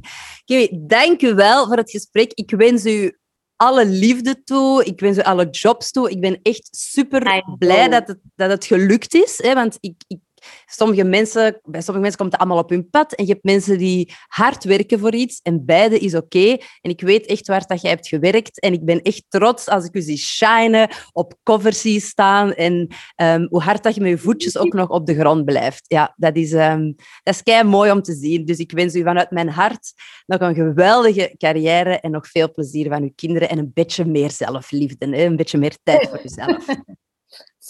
Kimmy, 0.46 0.70
dank 0.88 1.22
u 1.22 1.34
wel 1.34 1.68
voor 1.68 1.78
het 1.78 1.92
gesprek. 1.92 2.32
Ik 2.34 2.52
wens 2.52 2.86
u 2.86 3.18
alle 3.56 3.86
liefde 3.86 4.44
toe. 4.44 4.84
Ik 4.84 5.00
wens 5.00 5.18
u 5.18 5.22
alle 5.22 5.50
jobs 5.50 5.92
toe. 5.92 6.10
Ik 6.10 6.22
ben 6.22 6.40
echt 6.42 6.68
super 6.72 7.44
blij 7.58 7.90
dat 7.90 8.08
het, 8.08 8.20
dat 8.36 8.50
het 8.50 8.66
gelukt 8.66 9.14
is. 9.14 9.38
Hè? 9.44 9.54
Want 9.54 9.78
ik, 9.80 10.04
ik, 10.08 10.20
sommige 10.66 11.04
mensen, 11.04 11.60
bij 11.64 11.82
sommige 11.82 12.00
mensen 12.00 12.20
komt 12.20 12.32
het 12.32 12.42
allemaal 12.42 12.64
op 12.64 12.70
hun 12.70 12.90
pad. 12.90 13.14
En 13.14 13.26
je 13.26 13.32
hebt 13.32 13.44
mensen 13.44 13.78
die 13.78 14.14
hard 14.28 14.64
werken 14.64 15.00
voor 15.00 15.14
iets. 15.14 15.40
En 15.42 15.66
beide 15.66 16.00
is 16.00 16.16
oké. 16.16 16.58
En 16.82 16.90
ik 16.90 17.02
weet 17.02 17.26
echt 17.26 17.48
waar 17.48 17.68
dat 17.68 17.82
jij 17.82 17.92
hebt 17.92 18.08
gewerkt. 18.08 18.60
En 18.60 18.74
ik 18.74 18.86
ben 18.86 19.02
echt 19.02 19.24
trots 19.28 19.68
als 19.68 19.86
ik 19.86 19.96
u 19.96 20.02
zie 20.02 20.18
shinen, 20.18 20.90
op 21.12 21.34
covers 21.44 21.82
zie 21.82 22.00
staan. 22.00 22.54
En 22.54 22.88
ehm, 23.16 23.46
hoe 23.50 23.62
hard 23.62 23.84
dat 23.84 23.96
je 23.96 24.02
met 24.02 24.10
je 24.10 24.18
voetjes 24.18 24.58
ook 24.58 24.74
nog 24.74 24.90
op 24.90 25.06
de 25.06 25.16
grond 25.16 25.46
blijft. 25.46 25.86
Ja, 25.88 26.14
dat 26.18 26.36
is, 26.36 26.52
ehm, 26.52 26.92
dat 27.24 27.34
is 27.34 27.44
kei 27.44 27.64
mooi 27.64 27.92
om 27.92 28.02
te 28.02 28.14
zien. 28.14 28.46
Dus 28.46 28.58
ik 28.58 28.72
wens 28.72 28.96
u 28.96 29.04
vanuit 29.04 29.32
mijn 29.32 29.50
hart 29.50 29.94
nog 30.26 30.40
een 30.40 30.56
geweldige 30.56 31.36
carrière 31.38 32.00
en 32.00 32.12
nog 32.12 32.28
veel 32.28 32.52
plezier 32.52 32.90
van 32.90 33.02
uw 33.02 33.12
kinderen 33.16 33.50
en 33.50 33.58
een 33.58 33.72
beetje 33.74 34.06
meer 34.06 34.32
zelfliefde. 34.32 35.16
Hè? 35.16 35.24
Een 35.24 35.36
beetje 35.36 35.58
meer 35.58 35.78
tijd 35.84 36.10
voor 36.10 36.22
uzelf. 36.24 36.66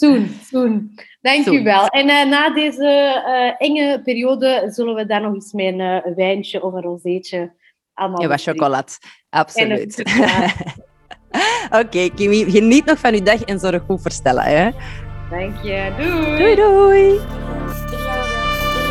Soon, 0.01 0.29
soon. 0.49 0.91
Dank 1.21 1.43
Soon. 1.43 1.55
u 1.55 1.63
wel. 1.63 1.85
En 1.87 2.09
eh, 2.09 2.25
na 2.25 2.49
deze 2.49 2.87
eh, 3.25 3.67
enge 3.67 4.01
periode 4.03 4.63
zullen 4.67 4.95
we 4.95 5.05
daar 5.05 5.21
nog 5.21 5.33
eens 5.33 5.53
met 5.53 5.65
een, 5.65 5.79
eh, 5.79 5.99
een 6.03 6.15
wijntje 6.15 6.63
of 6.63 6.73
een 6.73 6.81
rozeetje 6.81 7.53
allemaal 7.93 8.21
Ja, 8.21 8.27
wat 8.27 8.41
chocolade. 8.41 8.91
Absoluut. 9.29 10.03
Oké, 11.81 12.09
Kimi, 12.15 12.51
geniet 12.51 12.85
nog 12.85 12.99
van 12.99 13.13
uw 13.13 13.23
dag 13.23 13.43
en 13.43 13.59
zorg 13.59 13.83
goed 13.85 14.01
voor 14.01 14.11
Stella. 14.11 14.43
Hè? 14.43 14.69
Dank 15.29 15.63
je. 15.63 15.91
Doei. 15.97 16.37
Doei, 16.37 16.55
doei. 16.55 17.19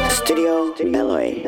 Studio 0.09 0.75
Belloy. 0.91 1.43